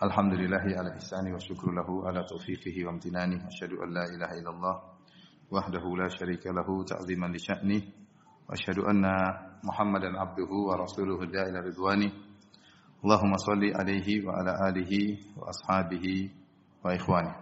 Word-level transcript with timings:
Alhamdulillahi 0.00 0.80
ala 0.80 0.96
ihsani 0.96 1.28
wa 1.28 1.36
syukru 1.36 1.76
lahu 1.76 2.08
ala 2.08 2.24
taufiqihi 2.24 2.88
wa 2.88 2.96
amtinani. 2.96 3.36
Asyhadu 3.36 3.84
an 3.84 3.92
la 3.92 4.08
ilaha 4.08 4.32
illallah 4.32 4.76
wahdahu 5.52 5.92
la 5.92 6.08
syarika 6.08 6.48
lahu 6.56 6.88
ta'ziman 6.88 7.28
li 7.28 7.36
sya'ni. 7.36 7.78
Wa 8.48 8.56
asyhadu 8.56 8.88
anna 8.88 9.12
Muhammadan 9.60 10.16
abduhu 10.16 10.72
wa 10.72 10.80
rasuluhu 10.80 11.28
da'ila 11.28 11.60
ridwani. 11.60 12.08
Allahumma 13.04 13.36
salli 13.44 13.76
alaihi 13.76 14.24
wa 14.24 14.40
ala 14.40 14.72
alihi 14.72 15.36
wa 15.36 15.52
ashabihi 15.52 16.32
wa 16.80 16.96
ikhwani. 16.96 17.36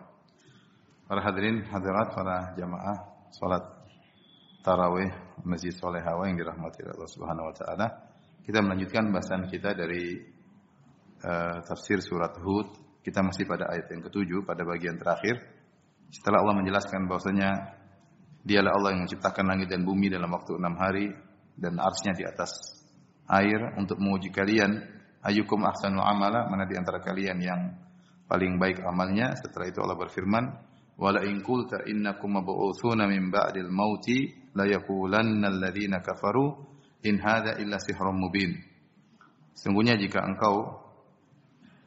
Para 1.06 1.22
hadirin 1.22 1.62
hadirat 1.62 2.10
para 2.10 2.58
jamaah 2.58 3.22
salat 3.38 3.70
tarawih 4.66 5.14
Masjid 5.46 5.70
Soleh 5.70 6.02
Hawa 6.02 6.26
yang 6.26 6.42
dirahmati 6.42 6.82
Allah 6.82 7.06
Subhanahu 7.06 7.48
wa 7.50 7.54
taala. 7.54 7.86
Kita 8.42 8.58
melanjutkan 8.66 9.14
bahasan 9.14 9.46
kita 9.46 9.78
dari 9.78 10.37
uh, 11.22 11.62
tafsir 11.64 12.02
surat 12.02 12.34
Hud. 12.38 13.00
Kita 13.02 13.24
masih 13.24 13.48
pada 13.48 13.72
ayat 13.72 13.88
yang 13.88 14.04
ketujuh 14.04 14.44
pada 14.44 14.66
bagian 14.68 15.00
terakhir. 15.00 15.40
Setelah 16.12 16.44
Allah 16.44 16.56
menjelaskan 16.60 17.08
bahwasanya 17.08 17.78
Dialah 18.48 18.72
Allah 18.80 18.96
yang 18.96 19.04
menciptakan 19.04 19.44
langit 19.44 19.68
dan 19.68 19.84
bumi 19.84 20.08
dalam 20.08 20.32
waktu 20.32 20.56
enam 20.56 20.72
hari 20.80 21.12
dan 21.58 21.76
arsnya 21.76 22.16
di 22.16 22.24
atas 22.24 22.80
air 23.28 23.76
untuk 23.76 24.00
menguji 24.00 24.32
kalian 24.32 24.78
ayukum 25.20 25.68
ahsanu 25.68 26.00
amala 26.00 26.48
mana 26.48 26.64
di 26.64 26.72
antara 26.78 27.02
kalian 27.04 27.38
yang 27.44 27.76
paling 28.24 28.56
baik 28.56 28.80
amalnya 28.88 29.36
setelah 29.36 29.68
itu 29.68 29.84
Allah 29.84 30.00
berfirman 30.00 30.44
wala 30.96 31.28
in 31.28 31.44
qulta 31.44 31.84
innakum 31.84 32.40
mab'utsuna 32.40 33.04
min 33.04 33.28
ba'dil 33.28 33.68
mauti 33.68 34.32
la 34.56 34.64
yaqulanna 34.64 35.52
alladziina 35.52 36.00
kafaru 36.00 36.56
in 37.04 37.20
hadza 37.20 37.60
illa 37.60 37.76
sihrun 37.76 38.16
mubin 38.16 38.54
sungguhnya 39.52 40.00
jika 40.00 40.24
engkau 40.24 40.87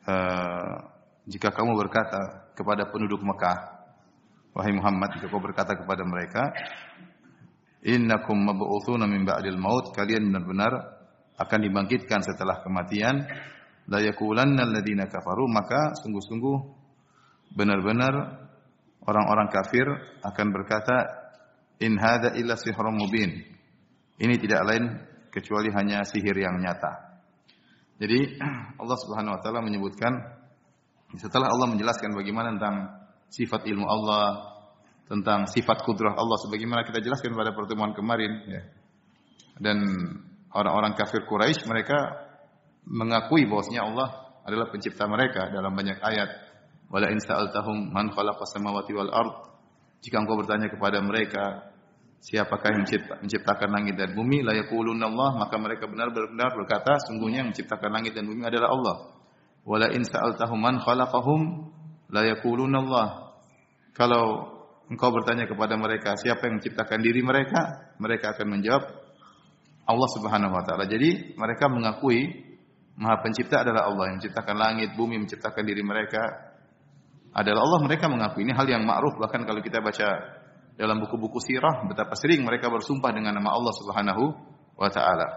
uh, 0.07 0.73
jika 1.27 1.53
kamu 1.53 1.77
berkata 1.77 2.51
kepada 2.57 2.89
penduduk 2.89 3.21
Mekah 3.21 3.57
wahai 4.55 4.73
Muhammad 4.75 5.15
jika 5.17 5.31
kau 5.31 5.39
berkata 5.39 5.77
kepada 5.77 6.03
mereka 6.03 6.51
innakum 7.81 8.37
mab'utsuna 8.37 9.09
min 9.09 9.25
ba'dil 9.25 9.57
maut 9.57 9.93
kalian 9.93 10.29
benar-benar 10.29 11.01
akan 11.41 11.59
dibangkitkan 11.65 12.21
setelah 12.21 12.61
kematian. 12.61 13.25
La 13.89 13.97
yaqulanna 13.97 14.61
alladziina 14.61 15.09
kafaru 15.09 15.49
maka 15.49 15.97
sungguh-sungguh 15.97 16.57
benar-benar 17.57 18.45
orang-orang 19.03 19.49
kafir 19.49 19.89
akan 20.21 20.47
berkata 20.53 20.97
in 21.81 21.97
hadza 21.97 22.37
illa 22.37 22.53
sihrun 22.55 22.93
mubin 22.93 23.41
ini 24.21 24.35
tidak 24.37 24.61
lain 24.69 24.83
kecuali 25.33 25.73
hanya 25.73 26.05
sihir 26.05 26.37
yang 26.37 26.61
nyata 26.61 27.10
jadi 28.01 28.41
Allah 28.81 28.97
Subhanahu 28.97 29.37
wa 29.37 29.39
taala 29.45 29.61
menyebutkan 29.61 30.09
setelah 31.21 31.53
Allah 31.53 31.69
menjelaskan 31.69 32.17
bagaimana 32.17 32.57
tentang 32.57 32.75
sifat 33.29 33.69
ilmu 33.69 33.85
Allah 33.85 34.51
tentang 35.05 35.45
sifat 35.45 35.83
kudrah 35.83 36.15
Allah 36.15 36.37
sebagaimana 36.41 36.87
kita 36.87 37.03
jelaskan 37.03 37.35
pada 37.35 37.53
pertemuan 37.53 37.93
kemarin 37.93 38.31
ya. 38.47 38.63
Dan 39.61 39.77
orang-orang 40.55 40.97
kafir 40.97 41.27
Quraisy 41.27 41.67
mereka 41.67 42.25
mengakui 42.87 43.45
bahwasanya 43.45 43.91
Allah 43.91 44.07
adalah 44.47 44.71
pencipta 44.73 45.05
mereka 45.05 45.51
dalam 45.51 45.75
banyak 45.75 45.99
ayat. 46.01 46.29
Wala 46.89 47.11
in 47.11 47.19
man 47.91 48.09
khalaqas 48.11 48.55
samawati 48.55 48.91
wal 48.95 49.11
ard. 49.11 49.35
Jika 50.01 50.17
engkau 50.17 50.39
bertanya 50.39 50.71
kepada 50.71 50.97
mereka 51.03 51.70
siapakah 52.21 52.69
yang 52.69 52.85
mencipta, 52.85 53.17
menciptakan 53.17 53.69
langit 53.73 53.97
dan 53.97 54.13
bumi, 54.13 54.45
la 54.45 54.53
yaquluna 54.53 55.09
Allah, 55.09 55.41
maka 55.41 55.57
mereka 55.57 55.89
benar-benar 55.89 56.53
berkata 56.53 57.01
sungguhnya 57.09 57.41
yang 57.43 57.49
menciptakan 57.49 57.89
langit 57.89 58.13
dan 58.13 58.29
bumi 58.29 58.45
adalah 58.45 58.69
Allah. 58.69 58.97
Wala 59.65 59.89
in 59.93 60.05
sa'altahum 60.05 60.57
man 60.61 60.77
khalaqahum 60.77 61.41
la 62.13 62.21
Allah. 62.21 63.07
Kalau 63.97 64.25
engkau 64.87 65.09
bertanya 65.09 65.49
kepada 65.49 65.73
mereka 65.77 66.13
siapa 66.17 66.45
yang 66.45 66.61
menciptakan 66.61 66.99
diri 67.01 67.21
mereka, 67.25 67.89
mereka 67.97 68.37
akan 68.37 68.47
menjawab 68.57 68.83
Allah 69.89 70.09
Subhanahu 70.13 70.53
wa 70.53 70.63
taala. 70.63 70.85
Jadi 70.85 71.35
mereka 71.35 71.67
mengakui 71.67 72.49
Maha 73.01 73.23
Pencipta 73.23 73.65
adalah 73.65 73.89
Allah 73.89 74.13
yang 74.13 74.15
menciptakan 74.21 74.55
langit, 74.61 74.93
bumi, 74.93 75.17
menciptakan 75.17 75.63
diri 75.65 75.81
mereka 75.81 76.21
adalah 77.33 77.65
Allah. 77.65 77.79
Mereka 77.89 78.05
mengakui 78.11 78.45
ini 78.45 78.53
hal 78.53 78.67
yang 78.67 78.83
ma'ruf 78.85 79.17
bahkan 79.17 79.41
kalau 79.47 79.63
kita 79.63 79.81
baca 79.81 80.40
dalam 80.79 81.03
buku-buku 81.03 81.39
sirah 81.43 81.85
betapa 81.87 82.15
sering 82.15 82.43
mereka 82.43 82.71
bersumpah 82.71 83.11
dengan 83.11 83.37
nama 83.37 83.53
Allah 83.55 83.73
Subhanahu 83.75 84.23
wa 84.77 84.89
taala. 84.89 85.27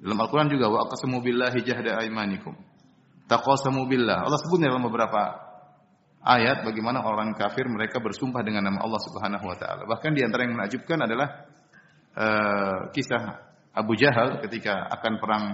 Dalam 0.00 0.16
Al-Qur'an 0.16 0.48
juga 0.48 0.72
wa 0.72 0.88
aqsamu 0.88 1.20
billahi 1.20 1.60
jahda 1.60 2.00
aymanikum. 2.00 2.56
Taqasamu 3.28 3.84
billah. 3.86 4.26
Allah 4.26 4.40
sebut 4.40 4.58
dalam 4.58 4.82
beberapa 4.82 5.50
ayat 6.24 6.64
bagaimana 6.64 7.04
orang 7.04 7.32
kafir 7.36 7.68
mereka 7.68 8.00
bersumpah 8.00 8.40
dengan 8.44 8.68
nama 8.68 8.84
Allah 8.84 9.00
Subhanahu 9.00 9.44
wa 9.44 9.56
taala. 9.56 9.84
Bahkan 9.86 10.10
di 10.16 10.24
antara 10.24 10.48
yang 10.48 10.56
menakjubkan 10.56 10.98
adalah 11.04 11.28
uh, 12.16 12.78
kisah 12.90 13.38
Abu 13.76 13.94
Jahal 13.94 14.42
ketika 14.42 14.88
akan 14.98 15.12
perang 15.22 15.44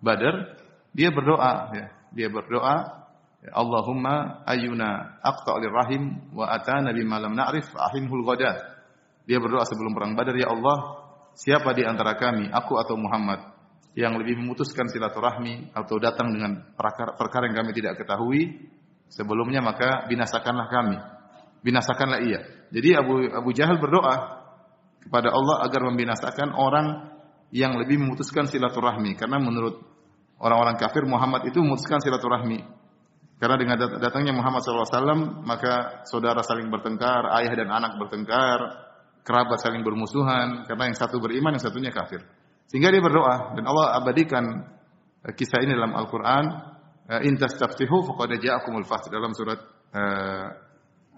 Badar, 0.00 0.60
dia 0.92 1.08
berdoa 1.12 1.72
ya. 1.72 1.86
Dia 2.16 2.28
berdoa, 2.32 3.05
Allahumma 3.46 4.42
ayyuna 4.42 5.20
aqta' 5.22 5.60
rahim 5.70 6.32
wa 6.34 6.50
atana 6.50 6.90
bima 6.90 7.22
lam 7.22 7.36
na'rif 7.36 7.70
ahinhul 7.76 8.26
ghadat. 8.26 8.58
Dia 9.26 9.38
berdoa 9.42 9.66
sebelum 9.66 9.94
perang 9.94 10.14
Badar, 10.14 10.34
ya 10.38 10.50
Allah, 10.50 11.06
siapa 11.34 11.74
di 11.74 11.82
antara 11.82 12.14
kami, 12.14 12.50
aku 12.50 12.78
atau 12.78 12.94
Muhammad 12.94 13.42
yang 13.96 14.12
lebih 14.20 14.38
memutuskan 14.38 14.92
silaturahmi 14.92 15.72
atau 15.72 15.96
datang 15.96 16.28
dengan 16.30 16.62
perkara, 16.76 17.16
perkara 17.16 17.48
yang 17.48 17.64
kami 17.64 17.70
tidak 17.72 17.96
ketahui, 17.96 18.70
sebelumnya 19.08 19.64
maka 19.64 20.04
binasakanlah 20.06 20.68
kami. 20.68 20.98
Binasakanlah 21.64 22.20
ia. 22.22 22.40
Jadi 22.70 22.92
Abu 22.92 23.24
Abu 23.32 23.50
Jahal 23.56 23.80
berdoa 23.80 24.44
kepada 25.00 25.32
Allah 25.32 25.64
agar 25.64 25.80
membinasakan 25.86 26.54
orang 26.54 27.14
yang 27.54 27.78
lebih 27.78 27.98
memutuskan 28.02 28.50
silaturahmi 28.50 29.14
karena 29.14 29.38
menurut 29.38 29.80
orang-orang 30.42 30.76
kafir 30.76 31.06
Muhammad 31.08 31.46
itu 31.48 31.62
memutuskan 31.62 32.02
silaturahmi. 32.04 32.62
Karena 33.36 33.56
dengan 33.60 33.76
datangnya 34.00 34.32
Muhammad 34.32 34.64
SAW 34.64 35.44
maka 35.44 36.04
saudara 36.08 36.40
saling 36.40 36.72
bertengkar, 36.72 37.28
ayah 37.36 37.52
dan 37.52 37.68
anak 37.68 38.00
bertengkar, 38.00 38.58
kerabat 39.26 39.60
saling 39.60 39.84
bermusuhan 39.84 40.64
karena 40.64 40.88
yang 40.88 40.96
satu 40.96 41.20
beriman 41.20 41.52
yang 41.58 41.64
satunya 41.64 41.92
kafir. 41.92 42.24
Sehingga 42.70 42.88
dia 42.88 43.02
berdoa 43.04 43.58
dan 43.58 43.64
Allah 43.68 43.98
abadikan 44.00 44.44
kisah 45.36 45.60
ini 45.66 45.74
dalam 45.74 45.92
Al-Qur'an 45.92 46.44
in 47.26 47.34
tastaftihu 47.34 48.06
faqad 48.08 48.38
ja'akumul 48.38 48.86
dalam 49.10 49.34
surat 49.34 49.60
uh, 49.92 50.48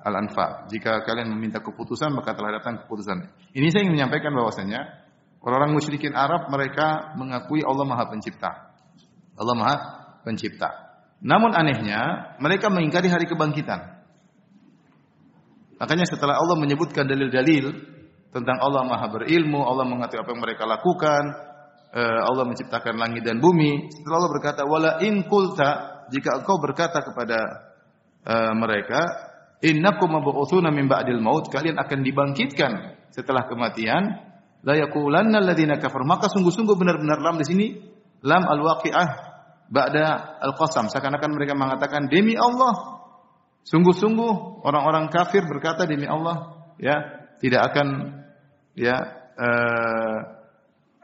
Al-Anfal. 0.09 0.73
Jika 0.73 1.05
kalian 1.05 1.31
meminta 1.31 1.61
keputusan 1.61 2.17
maka 2.17 2.33
telah 2.33 2.59
datang 2.59 2.83
keputusan. 2.83 3.53
Ini 3.53 3.67
saya 3.69 3.84
ingin 3.84 4.01
menyampaikan 4.01 4.33
bahwasanya 4.33 5.07
orang-orang 5.45 5.77
musyrikin 5.77 6.17
Arab 6.17 6.49
mereka 6.49 7.15
mengakui 7.15 7.61
Allah 7.61 7.84
Maha 7.84 8.09
Pencipta. 8.09 8.73
Allah 9.37 9.55
Maha 9.55 9.77
Pencipta. 10.25 10.88
Namun 11.19 11.51
anehnya 11.55 12.34
mereka 12.39 12.71
mengingkari 12.71 13.11
hari 13.11 13.27
kebangkitan. 13.27 13.99
Makanya 15.79 16.06
setelah 16.06 16.39
Allah 16.39 16.59
menyebutkan 16.59 17.06
dalil-dalil 17.06 17.71
tentang 18.34 18.59
Allah 18.59 18.83
Maha 18.87 19.07
berilmu, 19.10 19.63
Allah 19.63 19.87
mengerti 19.87 20.19
apa 20.19 20.31
yang 20.34 20.42
mereka 20.42 20.66
lakukan, 20.66 21.22
Allah 21.95 22.45
menciptakan 22.45 22.98
langit 22.98 23.25
dan 23.25 23.39
bumi. 23.39 23.89
Setelah 23.91 24.16
Allah 24.21 24.33
berkata, 24.34 24.60
"Wala 24.66 24.91
in 25.03 25.25
qulta," 25.27 26.04
jika 26.13 26.41
engkau 26.41 26.60
berkata 26.60 27.01
kepada 27.01 27.39
uh, 28.28 28.53
mereka, 28.57 29.01
"Innakum 29.65 30.13
mab'utsuna 30.13 30.69
min 30.71 30.87
ba'dil 30.87 31.21
maut," 31.22 31.48
kalian 31.48 31.78
akan 31.81 31.98
dibangkitkan 32.04 32.72
setelah 33.10 33.48
kematian, 33.48 34.19
la 34.63 34.75
yaqulanna 34.77 35.41
alladziina 35.41 35.81
kafar. 35.81 36.04
Maka 36.04 36.28
sungguh-sungguh 36.31 36.77
benar-benar 36.77 37.19
lam 37.22 37.37
di 37.41 37.47
sini 37.47 37.66
lam 38.22 38.45
al-waqi'ah 38.45 39.09
ba'da 39.68 40.41
al-qasam. 40.42 40.88
Seakan-akan 40.88 41.30
mereka 41.32 41.54
mengatakan 41.54 42.09
demi 42.09 42.34
Allah. 42.34 43.04
Sungguh-sungguh 43.68 44.65
orang-orang 44.65 45.12
kafir 45.12 45.44
berkata 45.44 45.84
demi 45.84 46.09
Allah, 46.09 46.56
ya, 46.80 47.28
tidak 47.36 47.68
akan 47.72 48.16
ya 48.72 48.97
uh, 49.36 50.18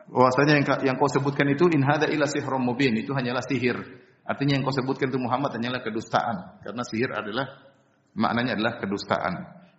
bahwasanya 0.09 0.61
yang, 0.61 0.67
yang 0.81 0.97
kau 0.97 1.11
sebutkan 1.13 1.45
itu 1.53 1.69
in 1.69 1.85
hada 1.85 2.09
illa 2.09 2.25
sihrun 2.25 2.65
mubin 2.65 2.97
itu 2.97 3.13
hanyalah 3.13 3.45
sihir. 3.45 3.77
Artinya 4.25 4.57
yang 4.57 4.65
kau 4.65 4.73
sebutkan 4.73 5.13
itu 5.13 5.21
Muhammad 5.21 5.61
hanyalah 5.61 5.85
kedustaan 5.85 6.65
karena 6.65 6.83
sihir 6.89 7.13
adalah 7.13 7.69
maknanya 8.17 8.57
adalah 8.57 8.81
kedustaan. 8.81 9.33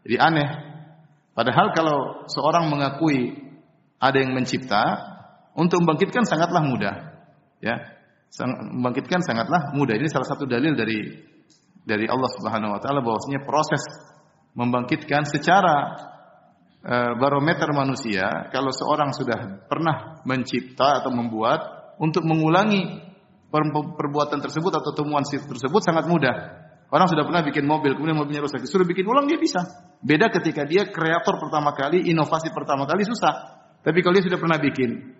Jadi 0.05 0.15
aneh 0.21 0.49
Padahal 1.35 1.75
kalau 1.75 2.23
seorang 2.31 2.71
mengakui 2.71 3.35
ada 3.99 4.15
yang 4.15 4.31
mencipta, 4.31 4.81
untuk 5.51 5.83
membangkitkan 5.83 6.23
sangatlah 6.23 6.63
mudah. 6.63 6.95
Ya. 7.59 7.75
Membangkitkan 8.33 9.23
sangatlah 9.23 9.71
mudah. 9.71 9.95
Ini 9.95 10.11
salah 10.11 10.27
satu 10.27 10.43
dalil 10.43 10.75
dari 10.75 11.07
dari 11.85 12.09
Allah 12.09 12.29
Subhanahu 12.33 12.75
wa 12.75 12.79
taala 12.81 12.99
bahwasanya 13.05 13.45
proses 13.45 13.85
membangkitkan 14.57 15.29
secara 15.29 15.93
uh, 16.81 17.13
barometer 17.21 17.69
manusia 17.71 18.49
kalau 18.49 18.73
seorang 18.73 19.13
sudah 19.13 19.69
pernah 19.69 20.19
mencipta 20.25 21.05
atau 21.05 21.13
membuat 21.13 21.93
untuk 22.01 22.25
mengulangi 22.25 23.05
perbuatan 23.95 24.43
tersebut 24.43 24.73
atau 24.83 24.91
temuan 24.91 25.23
tersebut 25.23 25.79
sangat 25.79 26.09
mudah. 26.09 26.65
Orang 26.91 27.09
sudah 27.09 27.25
pernah 27.25 27.41
bikin 27.41 27.65
mobil, 27.65 27.97
kemudian 27.97 28.19
mobilnya 28.19 28.45
rusak, 28.45 28.61
disuruh 28.61 28.85
bikin 28.85 29.07
ulang 29.09 29.25
dia 29.25 29.41
bisa. 29.41 29.63
Beda 30.05 30.29
ketika 30.29 30.67
dia 30.67 30.85
kreator 30.85 31.41
pertama 31.41 31.73
kali, 31.73 32.13
inovasi 32.13 32.53
pertama 32.53 32.85
kali 32.85 33.07
susah. 33.07 33.63
Tapi 33.81 33.99
kalau 34.05 34.13
dia 34.19 34.25
sudah 34.27 34.37
pernah 34.37 34.61
bikin, 34.61 35.17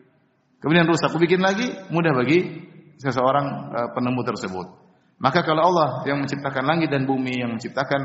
kemudian 0.62 0.86
rusak, 0.86 1.10
bikin 1.18 1.42
lagi, 1.42 1.74
mudah 1.90 2.14
bagi 2.14 2.70
seseorang 2.98 3.46
uh, 3.72 3.90
penemu 3.96 4.22
tersebut. 4.24 4.68
Maka 5.16 5.44
kalau 5.48 5.72
Allah 5.72 6.04
yang 6.04 6.20
menciptakan 6.20 6.64
langit 6.68 6.92
dan 6.92 7.08
bumi, 7.08 7.40
yang 7.40 7.56
menciptakan 7.56 8.02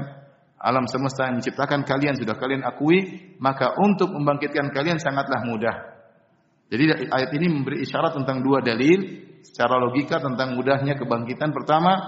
alam 0.60 0.84
semesta, 0.86 1.26
yang 1.26 1.40
menciptakan 1.40 1.82
kalian 1.82 2.14
sudah 2.20 2.36
kalian 2.36 2.62
akui, 2.62 3.32
maka 3.40 3.74
untuk 3.80 4.12
membangkitkan 4.12 4.70
kalian 4.70 5.00
sangatlah 5.00 5.42
mudah. 5.42 5.76
Jadi 6.70 7.10
ayat 7.10 7.30
ini 7.34 7.50
memberi 7.50 7.82
isyarat 7.82 8.14
tentang 8.14 8.46
dua 8.46 8.62
dalil 8.62 9.26
secara 9.42 9.80
logika 9.80 10.22
tentang 10.22 10.54
mudahnya 10.54 10.94
kebangkitan. 10.94 11.50
Pertama, 11.50 11.98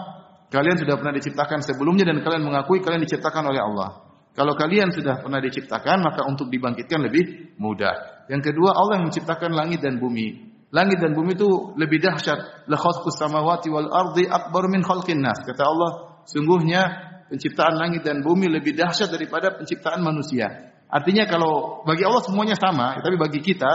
kalian 0.52 0.78
sudah 0.78 0.94
pernah 1.00 1.16
diciptakan 1.18 1.64
sebelumnya 1.64 2.06
dan 2.06 2.22
kalian 2.22 2.46
mengakui 2.46 2.78
kalian 2.78 3.02
diciptakan 3.02 3.50
oleh 3.50 3.58
Allah. 3.58 4.06
Kalau 4.32 4.54
kalian 4.56 4.94
sudah 4.94 5.20
pernah 5.20 5.42
diciptakan, 5.42 5.98
maka 6.00 6.24
untuk 6.24 6.48
dibangkitkan 6.48 7.04
lebih 7.04 7.56
mudah. 7.60 8.24
Yang 8.32 8.52
kedua, 8.52 8.72
Allah 8.72 9.00
yang 9.00 9.12
menciptakan 9.12 9.50
langit 9.52 9.84
dan 9.84 10.00
bumi. 10.00 10.51
Langit 10.72 11.04
dan 11.04 11.12
bumi 11.12 11.36
itu 11.36 11.76
lebih 11.76 12.00
dahsyat. 12.00 12.64
La 12.64 12.80
samawati 12.80 13.68
wal 13.68 13.92
ardi 13.92 14.24
akbar 14.24 14.72
min 14.72 14.80
khalqin 14.80 15.20
nas. 15.20 15.44
Kata 15.44 15.68
Allah, 15.68 15.90
sungguhnya 16.24 17.12
penciptaan 17.28 17.76
langit 17.76 18.08
dan 18.08 18.24
bumi 18.24 18.48
lebih 18.48 18.72
dahsyat 18.72 19.12
daripada 19.12 19.52
penciptaan 19.52 20.00
manusia. 20.00 20.72
Artinya 20.88 21.28
kalau 21.28 21.84
bagi 21.84 22.08
Allah 22.08 22.24
semuanya 22.24 22.56
sama, 22.56 22.96
tapi 23.04 23.20
bagi 23.20 23.44
kita 23.44 23.68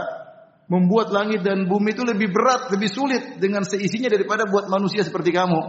membuat 0.70 1.14
langit 1.14 1.46
dan 1.46 1.70
bumi 1.70 1.94
itu 1.94 2.02
lebih 2.02 2.34
berat, 2.34 2.74
lebih 2.74 2.90
sulit 2.90 3.38
dengan 3.38 3.62
seisinya 3.62 4.10
daripada 4.10 4.50
buat 4.50 4.66
manusia 4.66 5.06
seperti 5.06 5.30
kamu. 5.30 5.62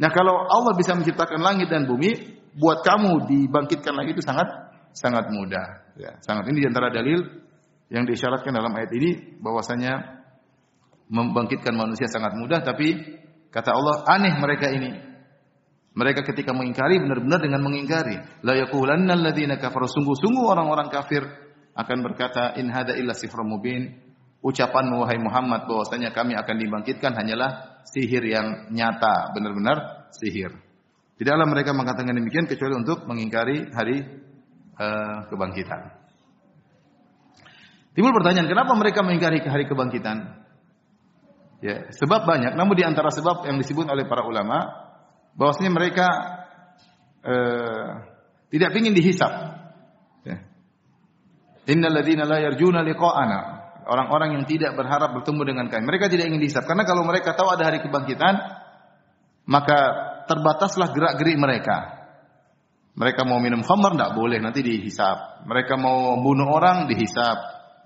Nah, 0.00 0.10
kalau 0.14 0.46
Allah 0.46 0.74
bisa 0.78 0.94
menciptakan 0.94 1.42
langit 1.42 1.66
dan 1.66 1.84
bumi, 1.84 2.42
buat 2.54 2.86
kamu 2.86 3.26
dibangkitkan 3.26 3.94
lagi 3.94 4.14
itu 4.14 4.22
sangat 4.22 4.48
sangat 4.94 5.30
mudah. 5.30 5.94
Ya, 5.98 6.18
sangat 6.22 6.46
ini 6.50 6.62
di 6.62 6.66
antara 6.66 6.90
dalil 6.94 7.26
yang 7.90 8.06
diisyaratkan 8.06 8.54
dalam 8.54 8.70
ayat 8.74 8.90
ini 8.94 9.38
bahwasanya 9.38 10.19
membangkitkan 11.10 11.74
manusia 11.74 12.06
sangat 12.06 12.38
mudah, 12.38 12.62
tapi 12.62 12.94
kata 13.50 13.74
Allah 13.74 14.06
aneh 14.06 14.34
mereka 14.38 14.70
ini. 14.70 15.10
Mereka 15.90 16.22
ketika 16.22 16.54
mengingkari 16.54 17.02
benar-benar 17.02 17.42
dengan 17.42 17.66
mengingkari. 17.66 18.14
La 18.46 18.54
yaqulanna 18.54 19.18
kafaru 19.58 19.90
sungguh-sungguh 19.90 20.46
orang-orang 20.46 20.86
kafir 20.86 21.26
akan 21.74 21.98
berkata 22.06 22.54
in 22.62 22.70
hada 22.70 22.94
illa 22.94 23.10
sifrun 23.10 23.50
mubin. 23.50 23.98
Ucapan 24.40 24.88
wahai 24.96 25.20
Muhammad 25.20 25.68
bahwasanya 25.68 26.16
kami 26.16 26.32
akan 26.32 26.56
dibangkitkan 26.56 27.12
hanyalah 27.12 27.82
sihir 27.84 28.24
yang 28.24 28.72
nyata, 28.72 29.34
benar-benar 29.36 30.08
sihir. 30.16 30.54
Tidaklah 31.20 31.44
mereka 31.44 31.76
mengatakan 31.76 32.16
demikian 32.16 32.48
kecuali 32.48 32.80
untuk 32.80 33.04
mengingkari 33.04 33.68
hari 33.76 34.00
uh, 34.80 35.28
kebangkitan. 35.28 36.00
Timbul 37.92 38.16
pertanyaan, 38.16 38.48
kenapa 38.48 38.72
mereka 38.72 39.04
mengingkari 39.04 39.44
hari 39.44 39.68
kebangkitan? 39.68 40.39
Ya, 41.60 41.92
sebab 41.92 42.24
banyak. 42.24 42.56
Namun 42.56 42.72
di 42.72 42.84
antara 42.84 43.12
sebab 43.12 43.44
yang 43.44 43.60
disebut 43.60 43.84
oleh 43.84 44.08
para 44.08 44.24
ulama, 44.24 44.64
bahwasanya 45.36 45.72
mereka 45.72 46.06
uh, 47.20 47.88
tidak 48.48 48.72
ingin 48.80 48.96
dihisap. 48.96 49.32
Ya. 50.24 50.40
Innal 51.68 52.00
ladzina 52.00 52.24
la 52.24 52.40
yarjuna 52.40 52.80
liqa'ana. 52.80 53.60
Orang-orang 53.84 54.40
yang 54.40 54.44
tidak 54.48 54.72
berharap 54.76 55.12
bertemu 55.20 55.42
dengan 55.44 55.66
kami. 55.68 55.82
Mereka 55.84 56.08
tidak 56.08 56.32
ingin 56.32 56.40
dihisap 56.40 56.64
karena 56.64 56.88
kalau 56.88 57.04
mereka 57.04 57.36
tahu 57.36 57.52
ada 57.52 57.68
hari 57.68 57.84
kebangkitan, 57.84 58.34
maka 59.44 59.78
terbataslah 60.30 60.94
gerak-gerik 60.94 61.36
mereka. 61.36 62.00
Mereka 62.94 63.24
mau 63.24 63.40
minum 63.40 63.64
khamar 63.64 63.96
tidak 63.96 64.12
boleh, 64.14 64.38
nanti 64.42 64.60
dihisap. 64.60 65.48
Mereka 65.48 65.74
mau 65.80 66.20
bunuh 66.20 66.46
orang, 66.46 66.86
dihisap. 66.86 67.38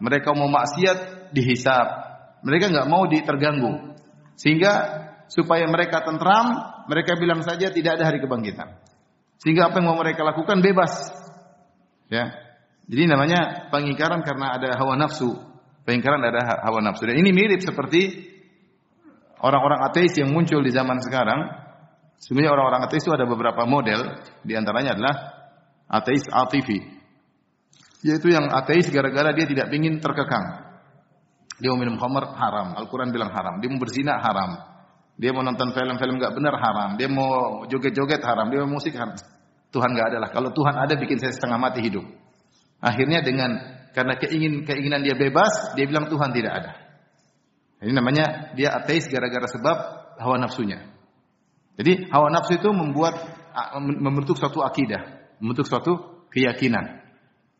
Mereka 0.03 0.35
mau 0.35 0.51
maksiat, 0.51 1.31
dihisap. 1.31 2.04
Mereka 2.45 2.71
nggak 2.71 2.89
mau 2.89 3.09
diterganggu. 3.09 3.97
Sehingga 4.37 4.73
supaya 5.33 5.65
mereka 5.67 6.05
tentram, 6.05 6.61
mereka 6.87 7.17
bilang 7.17 7.41
saja 7.41 7.73
tidak 7.73 7.99
ada 7.99 8.05
hari 8.07 8.21
kebangkitan. 8.21 8.77
Sehingga 9.41 9.73
apa 9.73 9.81
yang 9.81 9.91
mau 9.91 9.99
mereka 9.99 10.23
lakukan 10.23 10.61
bebas. 10.61 10.93
Ya. 12.13 12.31
Jadi 12.85 13.09
namanya 13.09 13.73
pengingkaran 13.73 14.21
karena 14.21 14.61
ada 14.61 14.77
hawa 14.77 15.01
nafsu. 15.01 15.33
Pengingkaran 15.89 16.21
ada 16.21 16.61
hawa 16.63 16.85
nafsu. 16.85 17.09
Dan 17.09 17.17
ini 17.17 17.33
mirip 17.33 17.65
seperti 17.65 18.29
orang-orang 19.41 19.89
ateis 19.89 20.13
yang 20.21 20.29
muncul 20.31 20.61
di 20.61 20.69
zaman 20.69 21.01
sekarang 21.01 21.65
Sebenarnya 22.25 22.57
orang-orang 22.57 22.83
ateis 22.89 23.05
itu 23.05 23.13
ada 23.13 23.27
beberapa 23.29 23.69
model, 23.69 24.17
di 24.41 24.57
antaranya 24.57 24.97
adalah 24.97 25.15
ateis 25.91 26.25
atifi. 26.31 26.81
Yaitu 28.05 28.33
yang 28.33 28.49
ateis 28.49 28.89
gara-gara 28.93 29.37
dia 29.37 29.45
tidak 29.45 29.69
ingin 29.73 30.01
terkekang. 30.01 30.74
Dia 31.65 31.73
mau 31.73 31.81
minum 31.81 31.97
khamar 31.97 32.29
haram, 32.37 32.77
Al-Quran 32.77 33.09
bilang 33.09 33.33
haram. 33.33 33.57
Dia 33.57 33.73
mau 33.73 33.81
berzina 33.81 34.21
haram. 34.21 34.61
Dia 35.17 35.33
mau 35.33 35.41
nonton 35.41 35.73
film-film 35.73 36.21
gak 36.21 36.37
benar 36.37 36.61
haram. 36.61 37.01
Dia 37.01 37.09
mau 37.09 37.65
joget-joget 37.65 38.21
haram. 38.21 38.53
Dia 38.53 38.69
mau 38.69 38.77
musik 38.77 38.93
haram. 38.93 39.17
Tuhan 39.73 39.97
gak 39.97 40.13
ada 40.13 40.19
lah. 40.21 40.29
Kalau 40.29 40.53
Tuhan 40.53 40.77
ada 40.77 40.93
bikin 40.93 41.17
saya 41.17 41.33
setengah 41.33 41.57
mati 41.57 41.81
hidup. 41.81 42.05
Akhirnya 42.85 43.25
dengan 43.25 43.81
karena 43.97 44.13
keingin 44.21 44.69
keinginan 44.69 45.09
dia 45.09 45.17
bebas, 45.17 45.73
dia 45.73 45.89
bilang 45.89 46.13
Tuhan 46.13 46.37
tidak 46.37 46.53
ada. 46.53 46.73
Ini 47.81 47.97
namanya 47.97 48.53
dia 48.53 48.77
ateis 48.77 49.09
gara-gara 49.09 49.49
sebab 49.49 49.77
hawa 50.21 50.37
nafsunya. 50.37 50.85
Jadi 51.81 52.13
hawa 52.13 52.29
nafsu 52.29 52.61
itu 52.61 52.69
membuat 52.77 53.25
membentuk 53.81 54.37
suatu 54.37 54.61
akidah, 54.61 55.33
membentuk 55.41 55.65
suatu 55.65 56.29
keyakinan. 56.29 57.01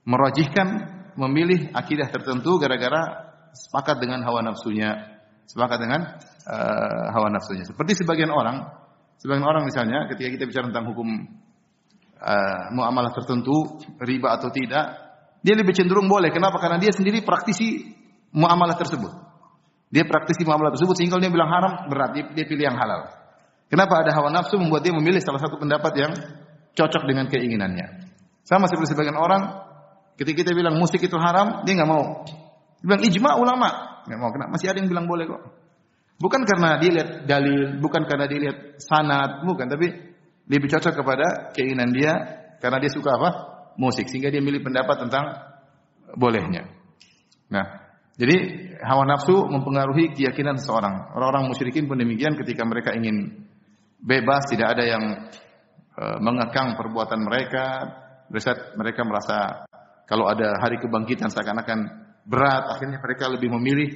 Merajihkan 0.05 0.69
memilih 1.17 1.73
akidah 1.73 2.13
tertentu 2.13 2.61
gara-gara 2.61 3.33
sepakat 3.55 4.03
dengan 4.03 4.27
hawa 4.27 4.43
nafsunya, 4.43 5.23
sepakat 5.47 5.79
dengan 5.79 6.19
uh, 6.51 7.07
hawa 7.15 7.31
nafsunya. 7.31 7.63
Seperti 7.63 8.03
sebagian 8.03 8.35
orang, 8.35 8.67
sebagian 9.23 9.47
orang 9.47 9.63
misalnya 9.65 10.11
ketika 10.11 10.29
kita 10.35 10.45
bicara 10.51 10.69
tentang 10.75 10.91
hukum 10.91 11.09
uh, 12.19 12.63
muamalah 12.75 13.15
tertentu, 13.15 13.79
riba 14.03 14.35
atau 14.35 14.51
tidak, 14.51 14.85
dia 15.41 15.55
lebih 15.55 15.73
cenderung 15.73 16.11
boleh. 16.11 16.35
Kenapa? 16.35 16.59
Karena 16.59 16.83
dia 16.83 16.91
sendiri 16.91 17.23
praktisi 17.23 17.95
muamalah 18.35 18.75
tersebut. 18.75 19.13
Dia 19.95 20.03
praktisi 20.11 20.43
muamalah 20.43 20.75
tersebut 20.75 20.99
sehingga 20.99 21.23
dia 21.23 21.31
bilang 21.31 21.55
haram 21.55 21.87
berat, 21.87 22.11
dia, 22.19 22.25
dia 22.35 22.45
pilih 22.51 22.67
yang 22.67 22.75
halal. 22.75 23.07
Kenapa 23.71 24.03
ada 24.03 24.11
hawa 24.11 24.29
nafsu 24.35 24.59
membuat 24.59 24.83
dia 24.83 24.93
memilih 24.93 25.23
salah 25.23 25.39
satu 25.39 25.57
pendapat 25.57 25.93
yang 25.95 26.13
cocok 26.75 27.03
dengan 27.07 27.31
keinginannya. 27.31 28.11
Sama 28.45 28.69
seperti 28.69 28.93
sebagian 28.93 29.17
orang 29.17 29.63
ketika 30.21 30.45
kita 30.45 30.53
bilang 30.53 30.77
musik 30.77 31.01
itu 31.01 31.17
haram, 31.17 31.63
dia 31.65 31.79
nggak 31.79 31.91
mau. 31.91 32.27
Bilang 32.85 33.01
ijma 33.01 33.41
ulama, 33.41 33.69
nggak 34.05 34.19
mau. 34.21 34.29
Kenapa? 34.29 34.51
Masih 34.53 34.69
ada 34.69 34.79
yang 34.85 34.93
bilang 34.93 35.09
boleh 35.09 35.25
kok. 35.25 35.43
Bukan 36.21 36.45
karena 36.45 36.77
dia 36.79 36.91
lihat 36.93 37.11
dalil, 37.25 37.81
bukan 37.81 38.05
karena 38.05 38.29
dia 38.29 38.39
lihat 38.45 38.79
sanad, 38.79 39.43
bukan, 39.43 39.67
tapi 39.67 39.89
lebih 40.47 40.69
cocok 40.69 40.93
kepada 40.93 41.27
keinginan 41.57 41.91
dia 41.91 42.13
karena 42.61 42.77
dia 42.79 42.93
suka 42.93 43.17
apa? 43.17 43.31
Musik, 43.81 44.07
sehingga 44.07 44.31
dia 44.31 44.39
milih 44.39 44.63
pendapat 44.63 45.01
tentang 45.09 45.25
bolehnya. 46.15 46.71
Nah, 47.51 47.67
jadi 48.15 48.37
hawa 48.79 49.09
nafsu 49.11 49.35
mempengaruhi 49.51 50.15
keyakinan 50.15 50.61
seseorang. 50.63 51.17
Orang-orang 51.19 51.51
musyrikin 51.51 51.91
pun 51.91 51.99
demikian 51.99 52.39
ketika 52.39 52.63
mereka 52.63 52.95
ingin 52.95 53.49
bebas, 53.99 54.47
tidak 54.47 54.79
ada 54.79 54.85
yang 54.87 55.05
uh, 55.99 56.19
mengekang 56.23 56.79
perbuatan 56.79 57.21
mereka. 57.27 57.67
Bersaat 58.31 58.79
mereka 58.79 59.03
merasa 59.05 59.67
kalau 60.07 60.31
ada 60.31 60.57
hari 60.63 60.79
kebangkitan 60.81 61.29
seakan-akan 61.29 62.04
berat, 62.25 62.65
akhirnya 62.77 62.99
mereka 63.01 63.29
lebih 63.29 63.53
memilih 63.53 63.89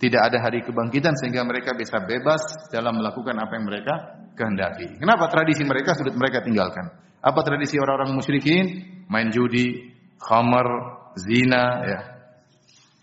tidak 0.00 0.32
ada 0.32 0.38
hari 0.40 0.64
kebangkitan 0.64 1.12
sehingga 1.20 1.44
mereka 1.44 1.76
bisa 1.76 2.00
bebas 2.00 2.40
dalam 2.72 2.96
melakukan 2.96 3.36
apa 3.36 3.52
yang 3.60 3.66
mereka 3.68 3.94
kehendaki. 4.32 4.96
Kenapa 4.96 5.28
tradisi 5.28 5.60
mereka 5.60 5.92
sudah 5.92 6.16
mereka 6.16 6.40
tinggalkan? 6.40 6.88
Apa 7.20 7.44
tradisi 7.44 7.76
orang-orang 7.76 8.16
musyrikin? 8.16 8.64
Main 9.12 9.28
judi, 9.28 9.92
khamar, 10.16 10.64
zina, 11.20 11.84
ya. 11.84 12.00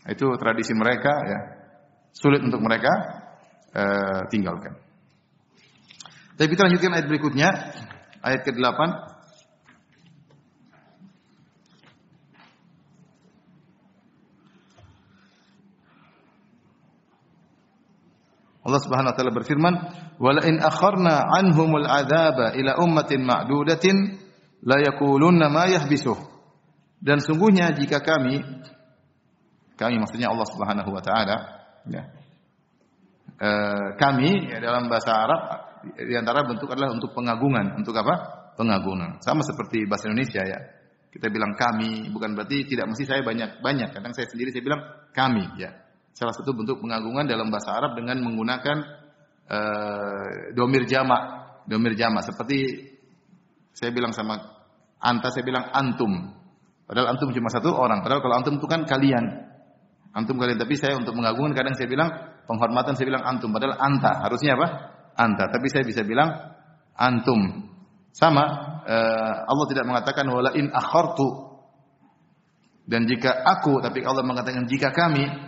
Itu 0.10 0.34
tradisi 0.42 0.74
mereka, 0.74 1.14
ya. 1.22 1.40
Sulit 2.18 2.42
untuk 2.42 2.66
mereka 2.66 2.90
uh, 3.78 4.26
tinggalkan. 4.34 4.74
Tapi 6.34 6.48
kita 6.50 6.66
lanjutkan 6.66 6.98
ayat 6.98 7.06
berikutnya, 7.06 7.50
ayat 8.26 8.42
ke-8. 8.42 8.80
Allah 18.68 18.84
Subhanahu 18.84 19.12
wa 19.12 19.16
taala 19.16 19.32
berfirman, 19.32 19.74
"Wa 20.20 20.30
la 20.36 20.44
in 20.44 20.60
akharna 20.60 21.24
anhumul 21.40 21.88
adzaba 21.88 22.52
ila 22.52 22.76
ummatin 22.84 23.24
ma'dudatin 23.24 23.96
la 24.68 24.84
yaqulunna 24.84 25.48
ma 25.48 25.72
yahbisuh." 25.72 26.20
Dan 27.00 27.24
sungguhnya 27.24 27.72
jika 27.72 28.04
kami 28.04 28.44
kami 29.80 29.96
maksudnya 30.04 30.28
Allah 30.28 30.48
Subhanahu 30.52 30.90
wa 30.92 31.00
taala 31.00 31.38
ya. 31.88 32.04
E, 33.38 33.50
kami 33.96 34.52
ya, 34.52 34.60
dalam 34.60 34.92
bahasa 34.92 35.16
Arab 35.16 35.42
di 35.94 36.18
antara 36.18 36.44
bentuk 36.44 36.68
adalah 36.68 36.92
untuk 36.92 37.16
pengagungan, 37.16 37.80
untuk 37.80 37.96
apa? 37.96 38.16
Pengagungan. 38.60 39.24
Sama 39.24 39.48
seperti 39.48 39.88
bahasa 39.88 40.12
Indonesia 40.12 40.44
ya. 40.44 40.60
Kita 41.08 41.32
bilang 41.32 41.56
kami 41.56 42.12
bukan 42.12 42.36
berarti 42.36 42.68
tidak 42.68 42.92
mesti 42.92 43.08
saya 43.08 43.22
banyak 43.24 43.64
banyak. 43.64 43.96
Kadang 43.96 44.12
saya 44.12 44.28
sendiri 44.28 44.52
saya 44.52 44.66
bilang 44.66 44.82
kami 45.16 45.46
ya 45.56 45.87
salah 46.18 46.34
satu 46.34 46.50
bentuk 46.58 46.82
pengagungan 46.82 47.30
dalam 47.30 47.54
bahasa 47.54 47.78
Arab 47.78 47.94
dengan 47.94 48.18
menggunakan 48.26 48.78
uh, 49.46 50.50
domir 50.58 50.90
jamak, 50.90 51.22
domir 51.70 51.94
jamak 51.94 52.26
seperti 52.26 52.90
saya 53.78 53.94
bilang 53.94 54.18
sama 54.18 54.42
anta 54.98 55.30
saya 55.30 55.46
bilang 55.46 55.70
antum. 55.70 56.34
Padahal 56.90 57.14
antum 57.14 57.30
cuma 57.30 57.54
satu 57.54 57.70
orang. 57.70 58.02
Padahal 58.02 58.26
kalau 58.26 58.36
antum 58.42 58.58
itu 58.58 58.66
kan 58.66 58.90
kalian. 58.90 59.46
Antum 60.18 60.42
kalian 60.42 60.58
tapi 60.58 60.74
saya 60.74 60.98
untuk 60.98 61.14
mengagungkan 61.14 61.54
kadang 61.54 61.78
saya 61.78 61.86
bilang 61.86 62.10
penghormatan 62.50 62.98
saya 62.98 63.14
bilang 63.14 63.22
antum 63.22 63.54
padahal 63.54 63.78
anta. 63.78 64.18
Harusnya 64.26 64.58
apa? 64.58 64.68
Anta. 65.14 65.54
Tapi 65.54 65.70
saya 65.70 65.86
bisa 65.86 66.02
bilang 66.02 66.34
antum. 66.98 67.70
Sama 68.10 68.42
uh, 68.90 69.36
Allah 69.46 69.66
tidak 69.70 69.86
mengatakan 69.86 70.26
wala 70.34 70.58
in 70.58 70.74
akhartu 70.74 71.46
dan 72.88 73.06
jika 73.06 73.46
aku 73.46 73.78
tapi 73.84 74.02
Allah 74.02 74.26
mengatakan 74.26 74.66
jika 74.66 74.90
kami 74.90 75.47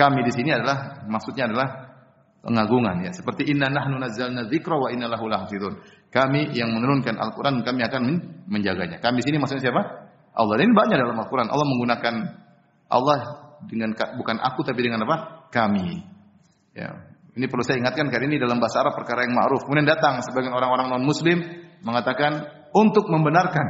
kami 0.00 0.24
di 0.24 0.32
sini 0.32 0.56
adalah 0.56 1.04
maksudnya 1.04 1.44
adalah 1.52 1.68
pengagungan 2.40 3.04
ya. 3.04 3.12
Seperti 3.12 3.52
inna 3.52 3.68
nahnu 3.68 4.00
nazzalna 4.00 4.48
dzikra 4.48 4.76
wa 4.80 4.88
inna 4.88 5.12
lahu 5.12 5.28
lahafizun. 5.28 5.76
Kami 6.08 6.56
yang 6.56 6.72
menurunkan 6.72 7.20
Al-Qur'an 7.20 7.60
kami 7.60 7.84
akan 7.84 8.02
menjaganya. 8.48 8.98
Kami 8.98 9.20
di 9.20 9.24
sini 9.28 9.36
maksudnya 9.36 9.68
siapa? 9.68 9.82
Allah. 10.34 10.54
Ini 10.56 10.72
banyak 10.72 10.96
dalam 10.96 11.16
Al-Qur'an. 11.20 11.52
Allah 11.52 11.66
menggunakan 11.68 12.14
Allah 12.90 13.18
dengan 13.68 13.92
bukan 13.94 14.36
aku 14.40 14.60
tapi 14.64 14.80
dengan 14.80 15.04
apa? 15.04 15.46
Kami. 15.52 16.00
Ya. 16.72 16.90
Ini 17.30 17.46
perlu 17.46 17.62
saya 17.62 17.78
ingatkan 17.78 18.10
karena 18.10 18.26
ini 18.26 18.42
dalam 18.42 18.58
bahasa 18.58 18.82
Arab 18.82 18.98
perkara 18.98 19.22
yang 19.22 19.36
ma'ruf. 19.36 19.62
Kemudian 19.62 19.86
datang 19.86 20.18
sebagian 20.24 20.50
orang-orang 20.50 20.90
non 20.90 21.04
muslim 21.06 21.38
mengatakan 21.86 22.42
untuk 22.74 23.06
membenarkan 23.06 23.66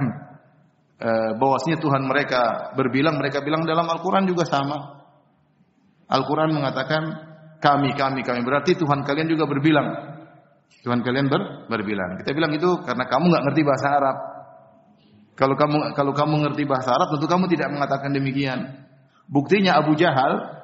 uh, 0.97 1.31
bahwasanya 1.37 1.77
Tuhan 1.77 2.09
mereka 2.09 2.73
berbilang 2.73 3.21
mereka 3.21 3.45
bilang 3.45 3.69
dalam 3.69 3.85
Al-Qur'an 3.85 4.25
juga 4.25 4.49
sama. 4.49 5.00
Al-Quran 6.11 6.51
mengatakan 6.51 7.03
kami, 7.63 7.95
kami, 7.95 8.27
kami. 8.27 8.41
Berarti 8.43 8.75
Tuhan 8.75 9.07
kalian 9.07 9.31
juga 9.31 9.47
berbilang. 9.47 10.19
Tuhan 10.83 11.07
kalian 11.07 11.31
ber, 11.31 11.71
berbilang. 11.71 12.19
Kita 12.19 12.35
bilang 12.35 12.51
itu 12.57 12.83
karena 12.83 13.07
kamu 13.07 13.25
nggak 13.31 13.45
ngerti 13.47 13.63
bahasa 13.63 13.87
Arab. 13.95 14.17
Kalau 15.39 15.55
kamu 15.57 15.77
kalau 15.95 16.13
kamu 16.13 16.35
ngerti 16.51 16.63
bahasa 16.67 16.91
Arab, 16.93 17.15
tentu 17.15 17.31
kamu 17.31 17.47
tidak 17.53 17.69
mengatakan 17.71 18.11
demikian. 18.11 18.89
Buktinya 19.31 19.79
Abu 19.79 19.95
Jahal 19.95 20.61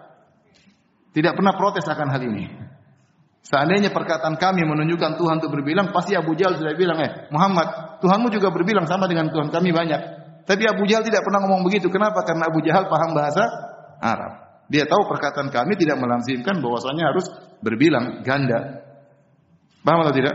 tidak 1.14 1.38
pernah 1.38 1.54
protes 1.54 1.86
akan 1.86 2.08
hal 2.10 2.22
ini. 2.26 2.50
Seandainya 3.46 3.94
perkataan 3.94 4.34
kami 4.42 4.66
menunjukkan 4.66 5.22
Tuhan 5.22 5.38
itu 5.38 5.46
berbilang, 5.46 5.94
pasti 5.94 6.18
Abu 6.18 6.34
Jahal 6.34 6.58
sudah 6.58 6.74
bilang, 6.74 6.98
eh 6.98 7.30
Muhammad, 7.30 8.02
Tuhanmu 8.02 8.26
juga 8.34 8.50
berbilang 8.50 8.90
sama 8.90 9.06
dengan 9.06 9.30
Tuhan 9.30 9.54
kami 9.54 9.70
banyak. 9.70 10.00
Tapi 10.42 10.62
Abu 10.66 10.82
Jahal 10.90 11.06
tidak 11.06 11.22
pernah 11.22 11.46
ngomong 11.46 11.62
begitu. 11.62 11.86
Kenapa? 11.86 12.26
Karena 12.26 12.50
Abu 12.50 12.58
Jahal 12.66 12.90
paham 12.90 13.14
bahasa 13.14 13.46
Arab. 14.02 14.45
Dia 14.66 14.84
tahu 14.86 15.06
perkataan 15.06 15.54
kami 15.54 15.78
tidak 15.78 15.98
melazimkan 16.02 16.58
bahwasanya 16.58 17.14
harus 17.14 17.30
berbilang 17.62 18.26
ganda. 18.26 18.82
Paham 19.86 20.02
atau 20.02 20.14
tidak? 20.14 20.34